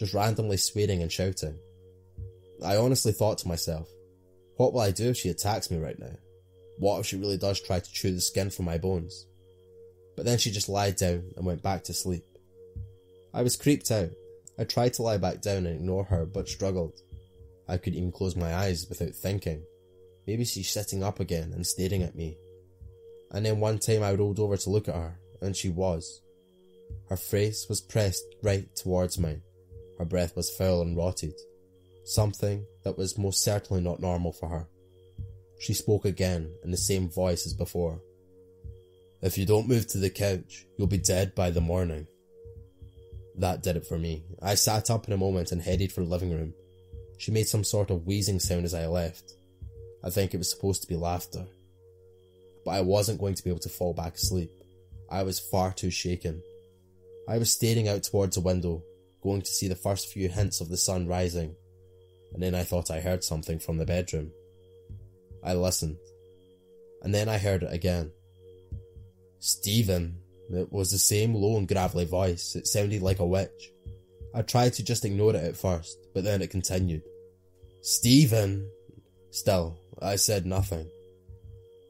just 0.00 0.14
randomly 0.14 0.56
swearing 0.56 1.02
and 1.02 1.12
shouting. 1.12 1.58
I 2.64 2.78
honestly 2.78 3.12
thought 3.12 3.36
to 3.38 3.48
myself, 3.48 3.86
what 4.56 4.72
will 4.72 4.80
I 4.80 4.92
do 4.92 5.10
if 5.10 5.18
she 5.18 5.28
attacks 5.28 5.70
me 5.70 5.76
right 5.76 5.98
now? 5.98 6.16
What 6.78 7.00
if 7.00 7.06
she 7.06 7.18
really 7.18 7.36
does 7.36 7.60
try 7.60 7.80
to 7.80 7.92
chew 7.92 8.10
the 8.10 8.20
skin 8.22 8.48
from 8.48 8.64
my 8.64 8.78
bones? 8.78 9.26
But 10.16 10.24
then 10.24 10.38
she 10.38 10.50
just 10.50 10.70
lied 10.70 10.96
down 10.96 11.32
and 11.36 11.44
went 11.44 11.62
back 11.62 11.84
to 11.84 11.92
sleep. 11.92 12.24
I 13.34 13.42
was 13.42 13.56
creeped 13.56 13.90
out. 13.90 14.08
I 14.58 14.64
tried 14.64 14.94
to 14.94 15.02
lie 15.02 15.18
back 15.18 15.42
down 15.42 15.66
and 15.66 15.76
ignore 15.76 16.04
her, 16.04 16.24
but 16.24 16.48
struggled. 16.48 16.98
I 17.68 17.76
couldn't 17.76 17.98
even 17.98 18.10
close 18.10 18.34
my 18.34 18.54
eyes 18.54 18.86
without 18.88 19.14
thinking. 19.14 19.62
Maybe 20.26 20.46
she's 20.46 20.70
sitting 20.70 21.04
up 21.04 21.20
again 21.20 21.52
and 21.52 21.66
staring 21.66 22.02
at 22.02 22.16
me. 22.16 22.38
And 23.32 23.44
then 23.44 23.60
one 23.60 23.78
time 23.78 24.02
I 24.02 24.14
rolled 24.14 24.40
over 24.40 24.56
to 24.56 24.70
look 24.70 24.88
at 24.88 24.94
her, 24.94 25.18
and 25.42 25.54
she 25.54 25.68
was. 25.68 26.22
Her 27.10 27.16
face 27.16 27.66
was 27.68 27.82
pressed 27.82 28.24
right 28.42 28.74
towards 28.74 29.18
mine. 29.18 29.42
Her 30.00 30.06
breath 30.06 30.34
was 30.34 30.48
foul 30.48 30.80
and 30.80 30.96
rotted. 30.96 31.34
Something 32.06 32.64
that 32.84 32.96
was 32.96 33.18
most 33.18 33.44
certainly 33.44 33.82
not 33.82 34.00
normal 34.00 34.32
for 34.32 34.48
her. 34.48 34.66
She 35.58 35.74
spoke 35.74 36.06
again 36.06 36.50
in 36.64 36.70
the 36.70 36.78
same 36.78 37.10
voice 37.10 37.44
as 37.44 37.52
before. 37.52 38.00
If 39.20 39.36
you 39.36 39.44
don't 39.44 39.68
move 39.68 39.86
to 39.88 39.98
the 39.98 40.08
couch, 40.08 40.64
you'll 40.78 40.86
be 40.86 40.96
dead 40.96 41.34
by 41.34 41.50
the 41.50 41.60
morning. 41.60 42.06
That 43.36 43.62
did 43.62 43.76
it 43.76 43.86
for 43.86 43.98
me. 43.98 44.24
I 44.40 44.54
sat 44.54 44.88
up 44.88 45.06
in 45.06 45.12
a 45.12 45.18
moment 45.18 45.52
and 45.52 45.60
headed 45.60 45.92
for 45.92 46.00
the 46.00 46.08
living 46.08 46.30
room. 46.30 46.54
She 47.18 47.30
made 47.30 47.48
some 47.48 47.62
sort 47.62 47.90
of 47.90 48.06
wheezing 48.06 48.40
sound 48.40 48.64
as 48.64 48.72
I 48.72 48.86
left. 48.86 49.34
I 50.02 50.08
think 50.08 50.32
it 50.32 50.38
was 50.38 50.48
supposed 50.48 50.80
to 50.80 50.88
be 50.88 50.96
laughter. 50.96 51.44
But 52.64 52.70
I 52.70 52.80
wasn't 52.80 53.20
going 53.20 53.34
to 53.34 53.44
be 53.44 53.50
able 53.50 53.60
to 53.60 53.68
fall 53.68 53.92
back 53.92 54.14
asleep. 54.14 54.50
I 55.10 55.24
was 55.24 55.38
far 55.38 55.74
too 55.74 55.90
shaken. 55.90 56.42
I 57.28 57.36
was 57.36 57.52
staring 57.52 57.86
out 57.86 58.02
towards 58.04 58.36
the 58.36 58.40
window, 58.40 58.82
going 59.22 59.42
to 59.42 59.50
see 59.50 59.68
the 59.68 59.74
first 59.74 60.12
few 60.12 60.28
hints 60.28 60.60
of 60.60 60.68
the 60.68 60.76
sun 60.76 61.06
rising, 61.06 61.54
and 62.32 62.42
then 62.42 62.54
I 62.54 62.64
thought 62.64 62.90
I 62.90 63.00
heard 63.00 63.24
something 63.24 63.58
from 63.58 63.78
the 63.78 63.86
bedroom. 63.86 64.30
I 65.44 65.54
listened, 65.54 65.98
and 67.02 67.14
then 67.14 67.28
I 67.28 67.38
heard 67.38 67.62
it 67.62 67.72
again. 67.72 68.12
Stephen. 69.38 70.16
It 70.52 70.72
was 70.72 70.90
the 70.90 70.98
same 70.98 71.32
low 71.32 71.58
and 71.58 71.68
gravelly 71.68 72.06
voice. 72.06 72.56
It 72.56 72.66
sounded 72.66 73.02
like 73.02 73.20
a 73.20 73.26
witch. 73.26 73.70
I 74.34 74.42
tried 74.42 74.72
to 74.74 74.84
just 74.84 75.04
ignore 75.04 75.30
it 75.30 75.44
at 75.44 75.56
first, 75.56 75.96
but 76.12 76.24
then 76.24 76.42
it 76.42 76.50
continued. 76.50 77.02
Stephen. 77.82 78.68
Still, 79.30 79.78
I 80.02 80.16
said 80.16 80.46
nothing. 80.46 80.88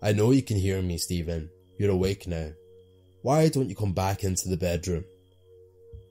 I 0.02 0.12
know 0.12 0.30
you 0.30 0.42
can 0.42 0.58
hear 0.58 0.82
me, 0.82 0.98
Stephen. 0.98 1.48
You're 1.78 1.90
awake 1.90 2.26
now. 2.26 2.50
Why 3.22 3.48
don't 3.48 3.70
you 3.70 3.74
come 3.74 3.94
back 3.94 4.24
into 4.24 4.48
the 4.48 4.58
bedroom? 4.58 5.04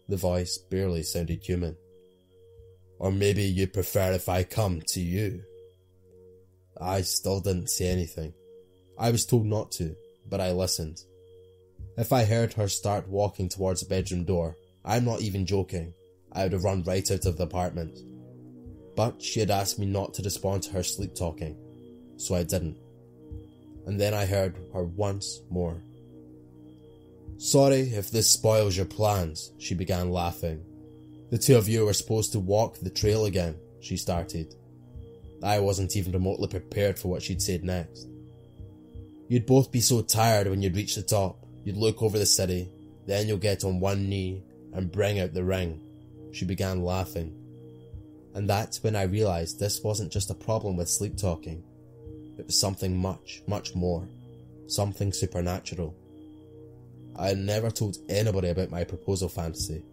The 0.10 0.18
voice 0.18 0.58
barely 0.58 1.04
sounded 1.04 1.44
human. 1.44 1.78
Or 2.98 3.12
maybe 3.12 3.44
you'd 3.44 3.74
prefer 3.74 4.12
if 4.12 4.28
I 4.28 4.44
come 4.44 4.82
to 4.88 5.00
you. 5.00 5.44
I 6.82 7.02
still 7.02 7.40
didn't 7.40 7.70
say 7.70 7.88
anything. 7.88 8.34
I 8.98 9.12
was 9.12 9.26
told 9.26 9.46
not 9.46 9.72
to, 9.74 9.96
but 10.28 10.42
I 10.42 10.52
listened. 10.52 10.98
If 11.96 12.12
I 12.12 12.26
heard 12.26 12.54
her 12.54 12.68
start 12.68 13.08
walking 13.08 13.50
towards 13.50 13.82
the 13.82 13.90
bedroom 13.90 14.26
door, 14.26 14.58
I'm 14.84 15.06
not 15.06 15.22
even 15.22 15.46
joking, 15.46 15.94
I 16.32 16.44
would 16.44 16.54
have 16.54 16.64
run 16.64 16.84
right 16.84 17.10
out 17.12 17.26
of 17.26 17.38
the 17.38 17.44
apartment. 17.44 18.00
But 18.96 19.22
she 19.22 19.40
had 19.40 19.52
asked 19.52 19.78
me 19.78 19.86
not 19.86 20.16
to 20.16 20.24
respond 20.24 20.64
to 20.64 20.72
her 20.72 20.84
sleep 20.84 21.14
talking, 21.14 21.56
so 22.18 22.34
I 22.34 22.44
didn't. 22.44 22.78
And 23.86 24.00
then 24.00 24.16
I 24.16 24.26
heard 24.26 24.58
her 24.74 24.84
once 24.84 25.42
more. 25.52 25.84
Sorry 27.40 27.80
if 27.94 28.12
this 28.12 28.30
spoils 28.30 28.76
your 28.76 28.86
plans, 28.86 29.54
she 29.60 29.74
began 29.74 30.12
laughing. 30.12 30.62
The 31.30 31.38
two 31.38 31.56
of 31.56 31.70
you 31.70 31.86
were 31.86 31.94
supposed 31.94 32.34
to 32.34 32.40
walk 32.40 32.78
the 32.80 32.90
trail 32.90 33.24
again, 33.24 33.56
she 33.80 33.96
started. 33.96 34.56
I 35.42 35.62
wasn't 35.62 35.96
even 35.96 36.12
remotely 36.12 36.50
prepared 36.50 37.00
for 37.00 37.08
what 37.08 37.24
she'd 37.24 37.42
said 37.42 37.64
next. 37.64 38.10
You'd 39.30 39.46
both 39.46 39.72
be 39.72 39.80
so 39.80 40.02
tired 40.02 40.48
when 40.48 40.62
you'd 40.62 40.76
reach 40.76 40.96
the 40.96 41.02
top. 41.02 41.46
You'd 41.64 41.78
look 41.78 42.04
over 42.04 42.20
the 42.20 42.26
city, 42.26 42.68
then 43.08 43.30
you'll 43.30 43.38
get 43.38 43.64
on 43.64 43.80
one 43.80 44.10
knee 44.10 44.44
and 44.74 44.92
bring 44.92 45.22
out 45.22 45.34
the 45.34 45.46
ring. 45.46 45.80
She 46.34 46.44
began 46.44 46.84
laughing. 46.84 47.34
And 48.36 48.50
that's 48.50 48.84
when 48.84 48.98
I 48.98 49.04
realised 49.04 49.60
this 49.60 49.82
wasn't 49.82 50.12
just 50.12 50.30
a 50.30 50.36
problem 50.36 50.76
with 50.76 50.90
sleep 50.90 51.16
talking. 51.16 51.64
It 52.38 52.48
was 52.48 52.60
something 52.60 52.98
much, 52.98 53.44
much 53.48 53.76
more. 53.76 54.10
Something 54.68 55.14
supernatural. 55.14 55.96
I 57.20 57.34
never 57.34 57.70
told 57.70 57.98
anybody 58.08 58.48
about 58.48 58.72
my 58.72 58.86
proposal 58.86 59.28
fantasy. 59.28 59.84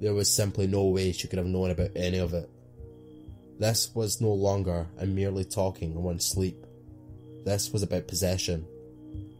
There 0.00 0.14
was 0.14 0.34
simply 0.34 0.66
no 0.66 0.84
way 0.84 1.12
she 1.12 1.28
could 1.28 1.38
have 1.38 1.46
known 1.46 1.70
about 1.70 1.90
any 1.94 2.16
of 2.16 2.32
it. 2.32 2.48
This 3.58 3.94
was 3.94 4.22
no 4.22 4.32
longer 4.32 4.86
a 4.98 5.04
merely 5.04 5.44
talking 5.44 5.92
in 5.92 6.02
one's 6.02 6.24
sleep. 6.24 6.64
This 7.44 7.70
was 7.70 7.82
about 7.82 8.08
possession. 8.08 8.66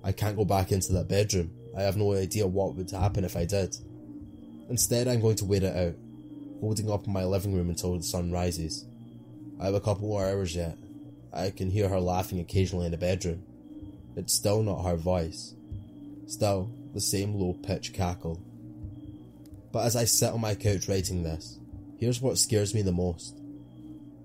I 0.05 0.13
can't 0.13 0.37
go 0.37 0.45
back 0.45 0.71
into 0.71 0.93
that 0.93 1.09
bedroom. 1.09 1.51
I 1.77 1.81
have 1.83 1.97
no 1.97 2.13
idea 2.13 2.47
what 2.47 2.75
would 2.75 2.91
happen 2.91 3.25
if 3.25 3.37
I 3.37 3.47
did. 3.47 3.75
Instead, 4.69 5.09
I'm 5.09 5.23
going 5.23 5.37
to 5.37 5.47
wait 5.47 5.63
it 5.63 5.75
out, 5.75 5.95
holding 6.61 6.91
up 6.91 7.07
in 7.07 7.13
my 7.15 7.25
living 7.25 7.55
room 7.55 7.71
until 7.71 7.97
the 7.97 8.03
sun 8.03 8.31
rises. 8.31 8.85
I 9.59 9.65
have 9.65 9.75
a 9.75 9.81
couple 9.81 10.09
more 10.09 10.27
hours 10.27 10.55
yet. 10.55 10.77
I 11.33 11.51
can 11.51 11.71
hear 11.71 11.89
her 11.89 12.01
laughing 12.01 12.41
occasionally 12.41 12.85
in 12.85 12.93
the 12.93 12.99
bedroom. 12.99 13.43
It's 14.15 14.35
still 14.35 14.63
not 14.63 14.85
her 14.85 14.97
voice. 14.97 15.55
Still, 16.27 16.71
the 16.93 17.01
same 17.01 17.35
low 17.35 17.53
pitched 17.53 17.95
cackle. 17.95 18.41
But 19.73 19.87
as 19.87 19.97
I 19.97 20.05
sit 20.05 20.33
on 20.33 20.41
my 20.41 20.55
couch 20.55 20.89
writing 20.89 21.23
this, 21.23 21.59
here's 21.99 22.21
what 22.21 22.39
scares 22.39 22.75
me 22.75 22.83
the 22.83 22.93
most. 22.93 23.39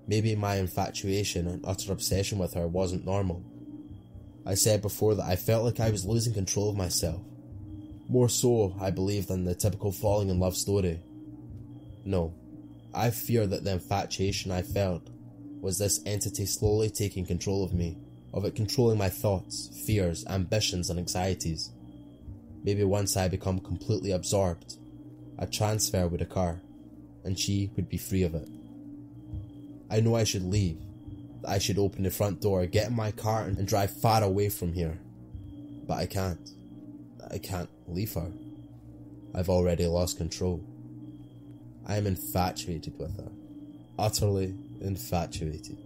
Maybe 0.08 0.34
my 0.36 0.56
infatuation 0.56 1.46
and 1.46 1.64
utter 1.64 1.92
obsession 1.92 2.38
with 2.38 2.54
her 2.54 2.66
wasn't 2.66 3.04
normal. 3.04 3.44
I 4.44 4.54
said 4.54 4.82
before 4.82 5.14
that 5.16 5.26
I 5.26 5.36
felt 5.36 5.64
like 5.64 5.80
I 5.80 5.90
was 5.90 6.04
losing 6.06 6.32
control 6.32 6.70
of 6.70 6.76
myself. 6.76 7.20
More 8.08 8.28
so, 8.28 8.76
I 8.80 8.90
believe, 8.90 9.26
than 9.26 9.44
the 9.44 9.54
typical 9.54 9.90
falling 9.90 10.28
in 10.28 10.38
love 10.38 10.56
story. 10.56 11.00
No, 12.04 12.32
I 12.94 13.10
fear 13.10 13.46
that 13.46 13.64
the 13.64 13.72
infatuation 13.72 14.52
I 14.52 14.62
felt 14.62 15.08
was 15.60 15.78
this 15.78 16.00
entity 16.06 16.46
slowly 16.46 16.88
taking 16.88 17.26
control 17.26 17.64
of 17.64 17.74
me, 17.74 17.98
of 18.32 18.44
it 18.44 18.54
controlling 18.54 18.98
my 18.98 19.08
thoughts, 19.08 19.70
fears, 19.84 20.24
ambitions, 20.28 20.88
and 20.88 20.98
anxieties. 20.98 21.72
Maybe 22.66 22.82
once 22.82 23.16
I 23.16 23.28
become 23.28 23.60
completely 23.60 24.10
absorbed, 24.10 24.74
a 25.38 25.46
transfer 25.46 26.08
would 26.08 26.20
occur, 26.20 26.60
and 27.24 27.38
she 27.38 27.70
would 27.76 27.88
be 27.88 27.96
free 27.96 28.24
of 28.24 28.34
it. 28.34 28.48
I 29.88 30.00
know 30.00 30.16
I 30.16 30.24
should 30.24 30.42
leave. 30.42 30.78
I 31.46 31.58
should 31.58 31.78
open 31.78 32.02
the 32.02 32.10
front 32.10 32.40
door, 32.40 32.66
get 32.66 32.88
in 32.88 32.96
my 32.96 33.12
car, 33.12 33.44
and 33.44 33.68
drive 33.68 33.92
far 33.92 34.24
away 34.24 34.48
from 34.48 34.72
here. 34.72 34.98
But 35.86 35.98
I 35.98 36.06
can't. 36.06 36.50
I 37.30 37.38
can't 37.38 37.70
leave 37.86 38.14
her. 38.14 38.32
I've 39.32 39.48
already 39.48 39.86
lost 39.86 40.16
control. 40.16 40.60
I 41.86 41.98
am 41.98 42.06
infatuated 42.08 42.98
with 42.98 43.16
her. 43.16 43.30
Utterly 43.96 44.56
infatuated. 44.80 45.78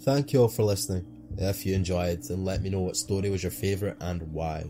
Thank 0.00 0.32
you 0.32 0.40
all 0.40 0.48
for 0.48 0.62
listening. 0.62 1.13
If 1.36 1.66
you 1.66 1.74
enjoyed, 1.74 2.22
then 2.22 2.44
let 2.44 2.62
me 2.62 2.70
know 2.70 2.80
what 2.80 2.96
story 2.96 3.30
was 3.30 3.42
your 3.42 3.52
favourite 3.52 3.96
and 4.00 4.32
why. 4.32 4.64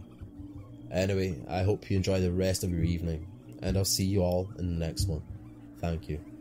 Anyway, 0.91 1.37
I 1.49 1.63
hope 1.63 1.91
you 1.91 1.97
enjoy 1.97 2.21
the 2.21 2.33
rest 2.33 2.65
of 2.65 2.71
your 2.71 2.85
evening, 2.85 3.27
and 3.63 3.77
I'll 3.77 3.85
see 3.85 4.05
you 4.05 4.23
all 4.23 4.49
in 4.59 4.79
the 4.79 4.87
next 4.87 5.09
one. 5.09 5.23
Thank 5.81 6.09
you. 6.09 6.34